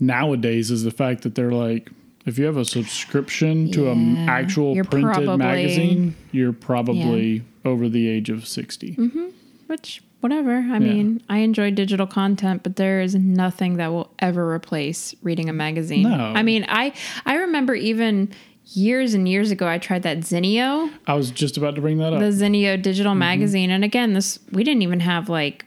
nowadays 0.00 0.70
as 0.70 0.84
the 0.84 0.90
fact 0.90 1.22
that 1.22 1.34
they're 1.34 1.52
like, 1.52 1.90
if 2.26 2.38
you 2.38 2.44
have 2.44 2.56
a 2.56 2.64
subscription 2.64 3.70
to 3.72 3.90
an 3.90 4.16
Yeah. 4.16 4.26
actual 4.30 4.74
You're 4.74 4.84
printed 4.84 5.12
probably- 5.24 5.36
magazine, 5.38 6.14
you're 6.32 6.52
probably 6.52 7.42
over 7.64 7.88
the 7.88 8.08
age 8.08 8.30
of 8.30 8.46
60 8.46 8.94
Mm-hmm. 8.94 9.26
which 9.66 10.02
whatever. 10.20 10.56
I 10.56 10.78
mean, 10.80 11.22
I 11.28 11.38
enjoy 11.38 11.70
digital 11.70 12.06
content, 12.06 12.62
but 12.64 12.74
there 12.76 13.00
is 13.00 13.14
nothing 13.14 13.76
that 13.76 13.88
will 13.92 14.10
ever 14.18 14.52
replace 14.52 15.14
reading 15.22 15.48
a 15.48 15.52
magazine. 15.52 16.02
No. 16.02 16.32
I 16.34 16.42
mean, 16.42 16.66
I 16.68 16.92
I 17.24 17.36
remember 17.36 17.74
even 17.74 18.30
years 18.74 19.14
and 19.14 19.28
years 19.28 19.50
ago 19.50 19.66
I 19.66 19.78
tried 19.78 20.02
that 20.02 20.18
Zinio, 20.20 20.90
I 21.06 21.14
was 21.14 21.30
just 21.30 21.56
about 21.56 21.74
to 21.76 21.80
bring 21.80 21.98
that 21.98 22.12
up. 22.12 22.20
the 22.20 22.26
Zinio 22.26 22.80
digital 22.80 23.12
Mm-hmm. 23.12 23.18
magazine, 23.18 23.70
and 23.70 23.84
again, 23.84 24.12
this 24.12 24.38
we 24.52 24.64
didn't 24.64 24.82
even 24.82 25.00
have 25.00 25.28
like 25.28 25.64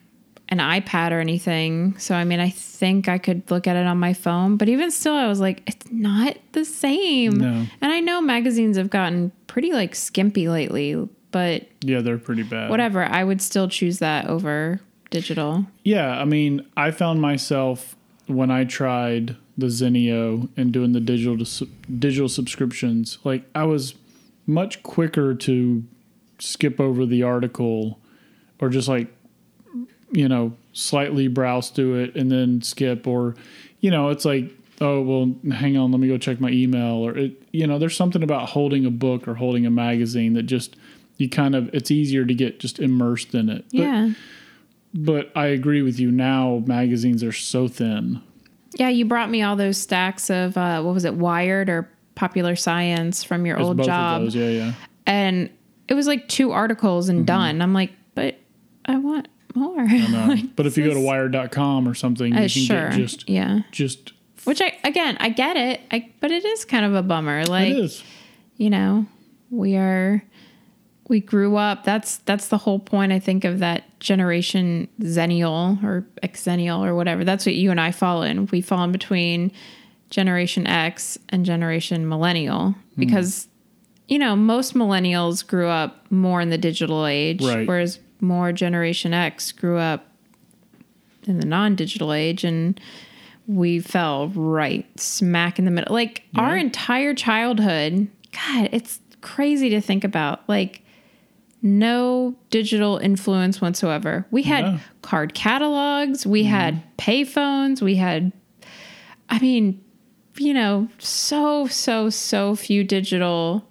an 0.49 0.57
iPad 0.59 1.11
or 1.11 1.19
anything. 1.19 1.97
So 1.97 2.13
I 2.13 2.23
mean, 2.25 2.39
I 2.39 2.49
think 2.49 3.07
I 3.07 3.17
could 3.17 3.49
look 3.49 3.67
at 3.67 3.75
it 3.77 3.85
on 3.85 3.97
my 3.97 4.13
phone, 4.13 4.57
but 4.57 4.67
even 4.69 4.91
still 4.91 5.13
I 5.13 5.27
was 5.27 5.39
like 5.39 5.63
it's 5.65 5.89
not 5.91 6.37
the 6.51 6.65
same. 6.65 7.37
No. 7.37 7.65
And 7.81 7.91
I 7.91 7.99
know 8.01 8.21
magazines 8.21 8.77
have 8.77 8.89
gotten 8.89 9.31
pretty 9.47 9.71
like 9.71 9.95
skimpy 9.95 10.49
lately, 10.49 11.07
but 11.31 11.67
yeah, 11.81 12.01
they're 12.01 12.17
pretty 12.17 12.43
bad. 12.43 12.69
whatever, 12.69 13.03
I 13.03 13.23
would 13.23 13.41
still 13.41 13.67
choose 13.69 13.99
that 13.99 14.27
over 14.27 14.81
digital. 15.09 15.65
Yeah, 15.83 16.19
I 16.19 16.25
mean, 16.25 16.65
I 16.77 16.91
found 16.91 17.21
myself 17.21 17.95
when 18.27 18.51
I 18.51 18.63
tried 18.65 19.35
the 19.61 19.67
Zinio 19.67 20.49
and 20.57 20.73
doing 20.73 20.91
the 20.91 20.99
digital 20.99 21.37
digital 21.97 22.27
subscriptions, 22.27 23.17
like 23.23 23.45
I 23.55 23.63
was 23.63 23.95
much 24.47 24.83
quicker 24.83 25.33
to 25.35 25.83
skip 26.39 26.79
over 26.79 27.05
the 27.05 27.23
article 27.23 27.99
or 28.59 28.69
just 28.69 28.87
like 28.87 29.07
you 30.13 30.27
know, 30.27 30.51
slightly 30.73 31.29
browse 31.29 31.69
through 31.69 31.95
it 32.03 32.15
and 32.15 32.29
then 32.29 32.61
skip 32.61 33.07
or 33.07 33.35
you 33.79 33.89
know, 33.89 34.09
it's 34.09 34.25
like 34.25 34.51
oh, 34.83 34.99
well, 34.99 35.35
hang 35.53 35.77
on, 35.77 35.91
let 35.91 36.01
me 36.01 36.07
go 36.07 36.17
check 36.17 36.41
my 36.41 36.49
email 36.49 36.95
or 36.95 37.15
it 37.17 37.41
you 37.51 37.65
know, 37.67 37.79
there's 37.79 37.95
something 37.95 38.23
about 38.23 38.49
holding 38.49 38.85
a 38.85 38.91
book 38.91 39.27
or 39.27 39.35
holding 39.35 39.65
a 39.65 39.69
magazine 39.71 40.33
that 40.33 40.43
just 40.43 40.75
you 41.17 41.29
kind 41.29 41.55
of 41.55 41.69
it's 41.73 41.91
easier 41.91 42.25
to 42.25 42.33
get 42.33 42.59
just 42.59 42.79
immersed 42.79 43.33
in 43.35 43.47
it. 43.49 43.63
But 43.71 43.79
Yeah. 43.79 44.11
but 44.93 45.31
I 45.35 45.47
agree 45.47 45.81
with 45.83 45.99
you. 45.99 46.11
Now 46.11 46.63
magazines 46.65 47.23
are 47.23 47.31
so 47.31 47.67
thin. 47.67 48.21
Yeah, 48.75 48.89
you 48.89 49.05
brought 49.05 49.29
me 49.29 49.41
all 49.41 49.55
those 49.55 49.77
stacks 49.77 50.29
of 50.29 50.57
uh, 50.57 50.81
what 50.81 50.93
was 50.93 51.05
it, 51.05 51.13
Wired 51.15 51.69
or 51.69 51.89
Popular 52.15 52.55
Science 52.55 53.23
from 53.23 53.45
your 53.45 53.59
old 53.59 53.83
job, 53.83 54.21
those. 54.23 54.35
Yeah, 54.35 54.49
yeah. 54.49 54.73
and 55.05 55.49
it 55.87 55.93
was 55.93 56.07
like 56.07 56.27
two 56.27 56.51
articles 56.51 57.07
Mm-hmm. 57.09 57.17
and 57.17 57.27
done. 57.27 57.61
I'm 57.61 57.73
like, 57.73 57.91
but 58.15 58.35
I 58.85 58.97
want 58.97 59.27
more. 59.55 59.85
No. 59.85 60.25
Like, 60.29 60.55
but 60.55 60.65
if 60.65 60.77
you 60.77 60.85
go 60.85 60.93
to 60.93 60.99
wired.com 60.99 61.87
or 61.87 61.93
something, 61.93 62.31
you 62.31 62.37
uh, 62.37 62.41
can 62.41 62.47
sure, 62.49 62.89
get 62.89 62.97
just 62.97 63.29
yeah. 63.29 63.61
just 63.71 64.13
Which 64.45 64.61
I 64.61 64.77
again, 64.85 65.17
I 65.19 65.29
get 65.29 65.57
it, 65.57 65.81
I 65.91 66.09
but 66.21 66.31
it 66.31 66.45
is 66.45 66.63
kind 66.65 66.85
of 66.85 66.95
a 66.95 67.01
bummer. 67.03 67.43
Like 67.45 67.71
it 67.71 67.77
is. 67.77 68.03
you 68.57 68.69
know, 68.69 69.05
we 69.49 69.75
are 69.75 70.23
we 71.11 71.19
grew 71.19 71.57
up. 71.57 71.83
That's 71.83 72.17
that's 72.19 72.47
the 72.47 72.57
whole 72.57 72.79
point 72.79 73.11
I 73.11 73.19
think 73.19 73.43
of 73.43 73.59
that 73.59 73.99
generation 73.99 74.87
Zennial 75.01 75.83
or 75.83 76.07
Xennial 76.23 76.87
or 76.87 76.95
whatever. 76.95 77.25
That's 77.25 77.45
what 77.45 77.53
you 77.53 77.69
and 77.69 77.81
I 77.81 77.91
fall 77.91 78.23
in. 78.23 78.45
We 78.45 78.61
fall 78.61 78.85
in 78.85 78.93
between 78.93 79.51
Generation 80.09 80.65
X 80.65 81.19
and 81.27 81.45
Generation 81.45 82.07
Millennial 82.07 82.71
hmm. 82.71 82.75
because 82.95 83.49
you 84.07 84.19
know, 84.19 84.37
most 84.37 84.73
millennials 84.73 85.45
grew 85.45 85.67
up 85.67 86.09
more 86.09 86.39
in 86.39 86.49
the 86.49 86.57
digital 86.57 87.05
age 87.05 87.43
Right. 87.43 87.67
whereas 87.67 87.99
more 88.21 88.53
Generation 88.53 89.13
X 89.13 89.51
grew 89.51 89.77
up 89.77 90.07
in 91.27 91.39
the 91.39 91.45
non-digital 91.45 92.13
age 92.13 92.45
and 92.45 92.79
we 93.47 93.79
fell 93.79 94.29
right 94.29 94.87
smack 94.97 95.59
in 95.59 95.65
the 95.65 95.71
middle. 95.71 95.93
Like 95.93 96.23
our 96.37 96.55
entire 96.55 97.13
childhood, 97.13 98.07
God, 98.31 98.69
it's 98.71 99.01
crazy 99.19 99.69
to 99.71 99.81
think 99.81 100.05
about. 100.05 100.47
Like 100.47 100.81
no 101.61 102.35
digital 102.49 102.97
influence 102.97 103.61
whatsoever. 103.61 104.25
We 104.31 104.43
had 104.43 104.79
card 105.01 105.33
catalogs, 105.33 106.25
we 106.25 106.41
mm-hmm. 106.41 106.49
had 106.49 106.97
payphones, 106.97 107.81
we 107.81 107.95
had 107.95 108.31
I 109.29 109.39
mean, 109.39 109.83
you 110.37 110.53
know, 110.53 110.87
so 110.97 111.67
so 111.67 112.09
so 112.09 112.55
few 112.55 112.83
digital 112.83 113.67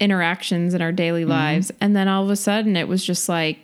interactions 0.00 0.74
in 0.74 0.82
our 0.82 0.92
daily 0.92 1.22
mm-hmm. 1.22 1.30
lives 1.30 1.72
and 1.80 1.94
then 1.96 2.08
all 2.08 2.24
of 2.24 2.30
a 2.30 2.36
sudden 2.36 2.76
it 2.76 2.88
was 2.88 3.04
just 3.04 3.28
like 3.28 3.58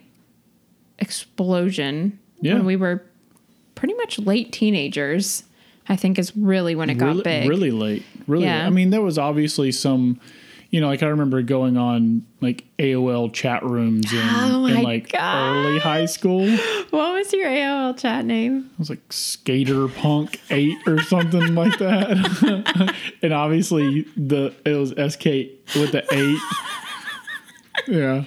explosion 0.98 2.18
Yeah. 2.40 2.55
when 2.55 2.64
we 2.64 2.76
were 2.76 3.05
pretty 3.74 3.94
much 3.94 4.18
late 4.18 4.53
teenagers. 4.53 5.44
I 5.88 5.96
think 5.96 6.20
is 6.20 6.37
really 6.37 6.76
when 6.76 6.88
it 6.88 6.98
got 6.98 7.07
really, 7.07 7.22
big. 7.22 7.48
really 7.48 7.70
late. 7.72 8.05
Really, 8.29 8.44
Yeah. 8.44 8.64
I 8.64 8.70
mean, 8.70 8.90
there 8.90 9.03
was 9.03 9.18
obviously 9.18 9.72
some, 9.72 10.20
you 10.70 10.80
know, 10.80 10.87
like 10.87 11.02
I 11.02 11.06
remember 11.06 11.42
going 11.42 11.76
on 11.76 12.24
like 12.40 12.64
AOL 12.78 13.33
chat 13.33 13.62
rooms 13.64 14.12
in, 14.12 14.20
Oh 14.22 14.66
in 14.66 14.83
like 14.83 15.11
God. 15.12 15.66
early 15.66 15.78
high 15.80 16.06
school. 16.06 16.48
What 16.90 17.14
was 17.14 17.33
your 17.33 17.46
AOL 17.46 17.98
chat 17.98 18.24
name? 18.24 18.70
It 18.74 18.78
was 18.78 18.88
like 18.90 19.12
Skater 19.12 19.88
Punk 19.88 20.40
Eight 20.50 20.76
or 20.87 21.02
something 21.02 21.54
like 21.54 21.78
that. 21.78 22.94
and 23.22 23.33
obviously 23.33 24.02
the 24.16 24.54
it 24.64 24.74
was 24.74 24.90
SK 24.90 25.24
with 25.76 25.92
the 25.92 26.04
eight. 26.12 26.38
Yeah. 27.88 28.24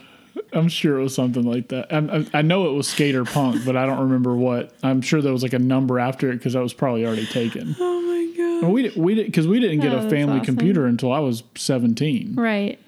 I'm 0.53 0.67
sure 0.69 0.99
it 0.99 1.03
was 1.03 1.15
something 1.15 1.43
like 1.43 1.69
that. 1.69 1.91
I, 1.93 1.97
I, 2.19 2.39
I 2.39 2.41
know 2.41 2.69
it 2.69 2.73
was 2.73 2.87
Skater 2.87 3.25
Punk, 3.25 3.65
but 3.65 3.75
I 3.75 3.85
don't 3.85 3.99
remember 4.01 4.35
what. 4.35 4.73
I'm 4.83 5.01
sure 5.01 5.21
there 5.21 5.31
was 5.33 5.43
like 5.43 5.53
a 5.53 5.59
number 5.59 5.99
after 5.99 6.29
it 6.31 6.37
because 6.37 6.53
that 6.53 6.61
was 6.61 6.73
probably 6.73 7.05
already 7.05 7.25
taken. 7.25 7.75
Oh 7.79 8.01
my 8.01 8.61
god! 8.61 8.71
We 8.71 8.81
did, 8.83 8.95
we 8.95 9.15
did 9.15 9.25
because 9.25 9.47
we 9.47 9.59
didn't 9.59 9.79
get 9.81 9.93
Oh, 9.93 10.05
a 10.05 10.09
family 10.09 10.39
awesome. 10.39 10.45
computer 10.55 10.85
until 10.85 11.11
I 11.11 11.19
was 11.19 11.43
17. 11.55 12.35
Right. 12.35 12.79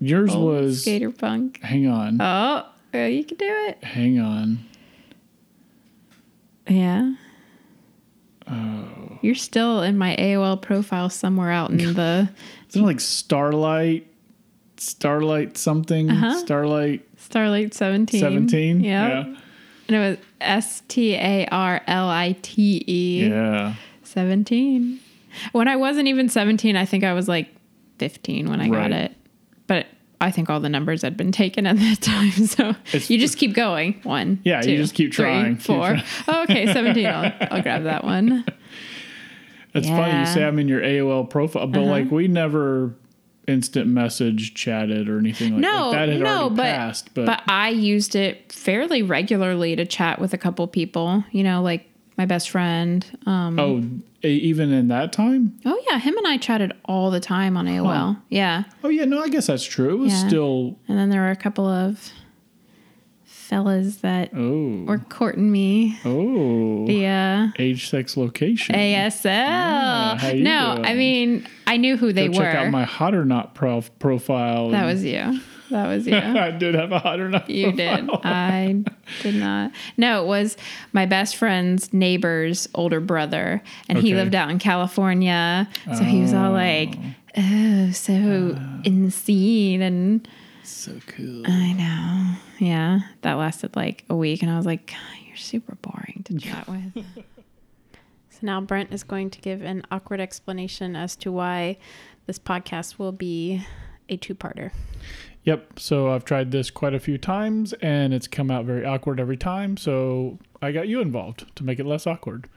Yours 0.00 0.30
oh. 0.34 0.40
was 0.44 0.82
Skater 0.82 1.10
punk. 1.10 1.60
hang 1.62 1.86
on, 1.86 2.20
Oh, 2.20 2.66
oh, 2.94 3.06
you 3.06 3.24
can 3.24 3.36
do 3.36 3.46
it. 3.68 3.82
hang 3.82 4.18
on. 4.18 4.58
Yeah. 6.68 7.14
Oh, 8.50 9.18
You're 9.22 9.34
still 9.34 9.82
in 9.82 9.96
my 9.96 10.16
AOL 10.16 10.60
profile 10.60 11.08
somewhere 11.10 11.50
out 11.50 11.70
in 11.70 11.78
the 11.94 12.28
Isn't 12.68 12.82
it 12.82 12.86
like 12.86 13.00
Starlight, 13.00 14.06
Starlight 14.76 15.56
something, 15.56 16.10
Uh-huh. 16.10 16.38
Starlight 16.38 17.02
Starlight 17.16 17.74
17. 17.74 18.20
17? 18.20 18.80
Yeah. 18.80 19.24
And 19.86 19.96
it 19.96 19.98
was 19.98 20.18
S 20.40 20.82
T 20.88 21.14
A 21.14 21.46
R 21.46 21.80
L 21.86 22.08
I 22.08 22.36
T 22.42 22.82
E. 22.86 23.26
Yeah. 23.28 23.74
17. 24.02 24.98
When 25.52 25.68
I 25.68 25.76
wasn't 25.76 26.08
even 26.08 26.28
17, 26.28 26.76
I 26.76 26.84
think 26.84 27.04
I 27.04 27.12
was 27.12 27.28
like 27.28 27.48
15 27.98 28.48
when 28.50 28.60
I 28.60 28.68
Right. 28.68 28.90
got 28.90 28.92
it. 28.92 29.12
But 29.66 29.86
I 30.20 30.30
think 30.30 30.48
all 30.50 30.60
the 30.60 30.68
numbers 30.68 31.02
had 31.02 31.16
been 31.16 31.32
taken 31.32 31.66
at 31.66 31.76
that 31.76 31.98
time. 32.02 32.30
So 32.46 32.70
It's- 32.88 33.10
you 33.10 33.18
just 33.18 33.36
keep 33.38 33.52
going. 33.54 34.00
One. 34.04 34.40
Yeah, 34.44 34.58
you 34.60 34.62
two, 34.64 34.76
just 34.78 34.94
keep 34.94 35.12
three, 35.14 35.24
trying. 35.24 35.56
Keep 35.56 35.62
Four. 35.66 35.86
trying. 35.88 36.02
Oh, 36.28 36.42
okay, 36.44 36.72
17. 36.72 37.06
I'll, 37.06 37.32
I'll 37.50 37.62
grab 37.62 37.84
that 37.84 38.04
one. 38.04 38.44
It's 39.76 39.88
funny 39.88 40.20
you 40.20 40.26
say 40.26 40.44
I'm 40.44 40.60
in 40.60 40.68
your 40.68 40.80
AOL 40.80 41.28
profile, 41.28 41.66
but 41.66 41.80
Uh-huh. 41.80 41.90
like 41.90 42.08
we 42.10 42.28
never 42.28 42.94
instant 43.46 43.86
message 43.86 44.54
chatted 44.54 45.08
or 45.08 45.18
anything 45.18 45.52
like 45.52 45.60
No, 45.60 45.90
that. 45.92 46.06
That 46.06 46.12
had 46.14 46.20
no, 46.22 46.50
but, 46.50 46.62
passed. 46.62 47.14
But, 47.14 47.26
but 47.26 47.42
I 47.48 47.68
used 47.70 48.14
it 48.16 48.50
fairly 48.52 49.02
regularly 49.02 49.76
to 49.76 49.84
chat 49.84 50.20
with 50.20 50.32
a 50.34 50.38
couple 50.38 50.66
people, 50.66 51.24
you 51.30 51.42
know, 51.42 51.62
like 51.62 51.88
my 52.16 52.26
best 52.26 52.50
friend. 52.50 53.04
Um, 53.26 53.58
oh, 53.58 54.26
even 54.26 54.72
in 54.72 54.88
that 54.88 55.12
time? 55.12 55.58
oh, 55.66 55.82
yeah, 55.90 55.98
him 55.98 56.16
and 56.16 56.26
I 56.26 56.36
chatted 56.38 56.72
all 56.86 57.10
the 57.10 57.20
time 57.20 57.56
on 57.56 57.66
AOL. 57.66 58.16
Yeah. 58.30 58.64
Oh 58.82 58.88
yeah, 58.88 59.04
no, 59.04 59.20
I 59.22 59.28
guess 59.28 59.48
that's 59.48 59.64
true. 59.64 59.94
It 59.94 59.98
was 59.98 60.12
Yeah. 60.12 60.28
still 60.28 60.78
And 60.88 60.96
then 60.96 61.10
there 61.10 61.20
were 61.20 61.30
a 61.30 61.36
couple 61.36 61.66
of 61.66 62.10
fellas 63.44 63.96
that 63.96 64.30
oh 64.34 64.84
were 64.86 64.98
courting 64.98 65.50
me 65.52 65.98
oh 66.04 66.86
via 66.86 67.52
uh, 67.52 67.62
age, 67.62 67.90
sex, 67.90 68.16
location. 68.16 68.74
ASL. 68.74 70.36
you 70.36 70.42
no, 70.42 70.76
doing? 70.76 70.86
I 70.86 70.94
mean, 70.94 71.48
I 71.66 71.76
knew 71.76 71.96
who 71.96 72.12
they 72.12 72.28
Go 72.28 72.38
were. 72.38 72.44
check 72.44 72.56
out 72.56 72.70
my 72.70 72.84
hot 72.84 73.14
or 73.14 73.24
not 73.24 73.54
prof- 73.54 73.96
profile. 73.98 74.70
that 74.70 74.86
was 74.86 75.04
you. 75.04 75.40
That 75.70 75.88
was 75.88 76.06
you. 76.06 76.16
I 76.16 76.50
did 76.52 76.74
have 76.74 76.92
a 76.92 76.98
hot 76.98 77.20
or 77.20 77.28
not. 77.28 77.50
You 77.50 77.72
did. 77.72 78.08
I 78.24 78.82
did 79.22 79.34
not. 79.34 79.72
No, 79.96 80.22
it 80.22 80.26
was 80.26 80.56
my 80.92 81.04
best 81.04 81.36
friend's 81.36 81.92
neighbor's 81.92 82.68
older 82.74 83.00
brother, 83.00 83.62
and 83.88 83.98
he 83.98 84.14
lived 84.14 84.34
out 84.34 84.50
in 84.50 84.58
California. 84.58 85.68
So 85.96 86.02
he 86.04 86.20
was 86.20 86.32
all 86.32 86.50
oh. 86.50 86.54
like, 86.54 86.96
"Oh, 87.36 87.90
so 87.92 88.56
ah. 88.56 88.80
in 88.84 89.04
the 89.04 89.10
scene," 89.10 89.82
and 89.82 90.26
so 90.70 90.98
cool. 91.06 91.42
I 91.46 91.72
know, 91.72 92.36
yeah, 92.58 93.00
that 93.22 93.34
lasted 93.34 93.76
like 93.76 94.04
a 94.08 94.14
week, 94.16 94.42
and 94.42 94.50
I 94.50 94.56
was 94.56 94.66
like, 94.66 94.92
"You're 95.26 95.36
super 95.36 95.76
boring 95.76 96.22
to 96.24 96.38
chat 96.38 96.68
with." 96.68 96.92
so 98.30 98.38
now 98.42 98.60
Brent 98.60 98.92
is 98.92 99.02
going 99.02 99.30
to 99.30 99.40
give 99.40 99.62
an 99.62 99.82
awkward 99.90 100.20
explanation 100.20 100.96
as 100.96 101.16
to 101.16 101.32
why 101.32 101.78
this 102.26 102.38
podcast 102.38 102.98
will 102.98 103.12
be 103.12 103.66
a 104.08 104.16
two-parter. 104.16 104.70
Yep. 105.44 105.78
So 105.78 106.10
I've 106.10 106.24
tried 106.24 106.50
this 106.50 106.70
quite 106.70 106.94
a 106.94 107.00
few 107.00 107.18
times 107.18 107.74
and 107.74 108.14
it's 108.14 108.26
come 108.26 108.50
out 108.50 108.64
very 108.64 108.84
awkward 108.84 109.20
every 109.20 109.36
time. 109.36 109.76
So 109.76 110.38
I 110.62 110.72
got 110.72 110.88
you 110.88 111.00
involved 111.00 111.54
to 111.56 111.64
make 111.64 111.78
it 111.78 111.84
less 111.84 112.06
awkward. 112.06 112.48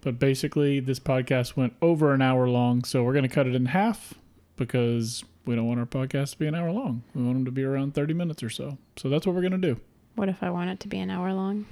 But 0.00 0.20
basically, 0.20 0.78
this 0.78 1.00
podcast 1.00 1.56
went 1.56 1.74
over 1.82 2.12
an 2.12 2.22
hour 2.22 2.48
long. 2.48 2.84
So 2.84 3.02
we're 3.02 3.12
going 3.12 3.28
to 3.28 3.34
cut 3.34 3.48
it 3.48 3.56
in 3.56 3.66
half 3.66 4.14
because 4.56 5.24
we 5.46 5.54
don't 5.54 5.66
want 5.66 5.80
our 5.80 5.86
podcast 5.86 6.32
to 6.32 6.38
be 6.38 6.46
an 6.46 6.54
hour 6.54 6.70
long. 6.72 7.02
We 7.14 7.22
want 7.22 7.36
them 7.36 7.44
to 7.46 7.50
be 7.50 7.64
around 7.64 7.94
30 7.94 8.14
minutes 8.14 8.42
or 8.42 8.50
so. 8.50 8.78
So 8.96 9.08
that's 9.08 9.26
what 9.26 9.34
we're 9.34 9.42
going 9.42 9.60
to 9.60 9.74
do. 9.74 9.80
What 10.16 10.28
if 10.28 10.42
I 10.42 10.50
want 10.50 10.70
it 10.70 10.80
to 10.80 10.88
be 10.88 10.98
an 10.98 11.10
hour 11.10 11.32
long? 11.32 11.66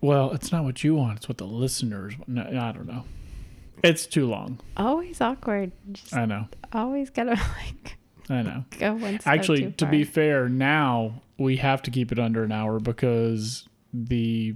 Well, 0.00 0.32
it's 0.32 0.50
not 0.50 0.64
what 0.64 0.82
you 0.82 0.96
want, 0.96 1.18
it's 1.18 1.28
what 1.28 1.38
the 1.38 1.46
listeners 1.46 2.16
want. 2.18 2.28
No, 2.28 2.42
I 2.42 2.72
don't 2.72 2.86
know. 2.86 3.04
It's 3.84 4.06
too 4.06 4.26
long. 4.26 4.60
Always 4.76 5.20
awkward. 5.20 5.72
Just 5.92 6.14
I 6.14 6.24
know. 6.24 6.48
always 6.72 7.10
gotta 7.10 7.30
like 7.58 7.96
I 8.30 8.42
know. 8.42 8.64
go 8.78 8.94
one 8.94 9.20
Actually, 9.26 9.72
to 9.72 9.86
be 9.86 10.04
fair, 10.04 10.48
now 10.48 11.22
we 11.38 11.56
have 11.56 11.82
to 11.82 11.90
keep 11.90 12.12
it 12.12 12.18
under 12.18 12.44
an 12.44 12.52
hour 12.52 12.78
because 12.78 13.68
the 13.92 14.54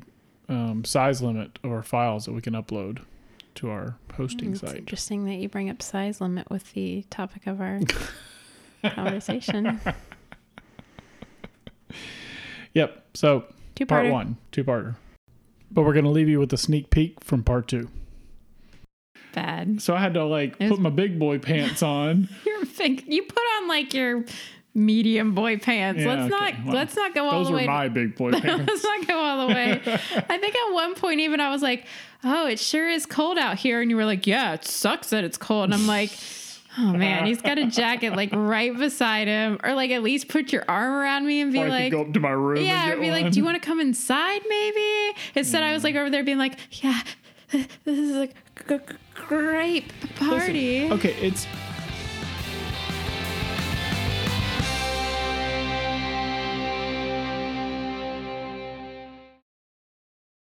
um, 0.48 0.84
size 0.84 1.22
limit 1.22 1.58
of 1.64 1.72
our 1.72 1.82
files 1.82 2.24
that 2.26 2.32
we 2.32 2.40
can 2.40 2.54
upload 2.54 3.00
to 3.56 3.70
our 3.70 3.96
hosting 4.14 4.52
it's 4.52 4.60
site. 4.60 4.76
interesting 4.76 5.24
that 5.26 5.34
you 5.34 5.48
bring 5.48 5.68
up 5.70 5.82
size 5.82 6.20
limit 6.20 6.50
with 6.50 6.72
the 6.74 7.04
topic 7.10 7.46
of 7.46 7.60
our 7.60 7.80
conversation. 8.94 9.80
Yep. 12.74 13.04
So 13.14 13.44
Two 13.74 13.86
part 13.86 14.10
one, 14.10 14.36
two 14.52 14.64
parter. 14.64 14.96
But 15.70 15.82
we're 15.82 15.94
gonna 15.94 16.10
leave 16.10 16.28
you 16.28 16.38
with 16.38 16.52
a 16.52 16.56
sneak 16.58 16.90
peek 16.90 17.22
from 17.22 17.42
part 17.42 17.68
two. 17.68 17.88
Bad. 19.34 19.82
So 19.82 19.94
I 19.94 20.00
had 20.00 20.14
to 20.14 20.24
like 20.24 20.52
It 20.58 20.64
was- 20.64 20.70
put 20.72 20.80
my 20.80 20.90
big 20.90 21.18
boy 21.18 21.38
pants 21.38 21.82
on. 21.82 22.28
You're 22.46 22.64
big. 22.78 23.04
You 23.06 23.22
put 23.22 23.42
on 23.58 23.68
like 23.68 23.92
your 23.94 24.24
medium 24.76 25.34
boy 25.34 25.56
pants. 25.58 26.00
Yeah, 26.02 26.08
let's 26.08 26.32
okay. 26.34 26.52
not 26.52 26.64
Well, 26.66 26.74
let's 26.74 26.94
not 26.94 27.14
go 27.14 27.24
all 27.28 27.44
the 27.44 27.50
way. 27.52 27.62
Those 27.62 27.66
were 27.68 27.72
my 27.72 27.88
big 27.88 28.14
boy 28.14 28.30
pants. 28.40 28.64
let's 28.68 28.84
not 28.84 29.06
go 29.08 29.18
all 29.18 29.48
the 29.48 29.54
way. 29.54 29.70
I 29.82 30.38
think 30.38 30.54
at 30.54 30.72
one 30.72 30.94
point 30.94 31.20
even 31.20 31.40
I 31.40 31.50
was 31.50 31.62
like, 31.62 31.86
"Oh, 32.22 32.46
it 32.46 32.58
sure 32.58 32.88
is 32.88 33.06
cold 33.06 33.38
out 33.38 33.58
here," 33.58 33.80
and 33.80 33.90
you 33.90 33.96
were 33.96 34.04
like, 34.04 34.26
"Yeah, 34.26 34.52
it 34.54 34.64
sucks 34.64 35.10
that 35.10 35.24
it's 35.24 35.38
cold." 35.38 35.64
And 35.64 35.74
I'm 35.74 35.86
like. 35.86 36.10
Oh 36.78 36.92
man, 36.92 37.24
he's 37.24 37.40
got 37.40 37.56
a 37.56 37.64
jacket 37.64 38.14
like 38.14 38.28
right 38.34 38.76
beside 38.76 39.28
him, 39.28 39.58
or 39.64 39.72
like 39.72 39.90
at 39.92 40.02
least 40.02 40.28
put 40.28 40.52
your 40.52 40.62
arm 40.68 40.92
around 40.92 41.26
me 41.26 41.40
and 41.40 41.50
be 41.50 41.62
or 41.62 41.70
like, 41.70 41.90
go 41.90 42.02
up 42.02 42.12
to 42.12 42.20
my 42.20 42.28
room. 42.32 42.62
Yeah, 42.62 42.90
get 42.90 43.00
be 43.00 43.10
like, 43.10 43.32
"Do 43.32 43.38
you 43.38 43.46
want 43.46 43.54
to 43.54 43.66
come 43.66 43.80
inside, 43.80 44.42
maybe?" 44.46 45.16
Instead, 45.36 45.62
I 45.62 45.72
was 45.72 45.84
like 45.84 45.94
over 45.94 46.10
there 46.10 46.22
being 46.22 46.36
like, 46.36 46.58
"Yeah, 46.84 47.00
this 47.50 47.66
is 47.86 48.14
a 48.16 48.26
g- 48.26 48.32
g- 48.68 48.78
great 49.14 49.90
party." 50.16 50.92
Okay, 50.92 51.14
it's 51.14 51.46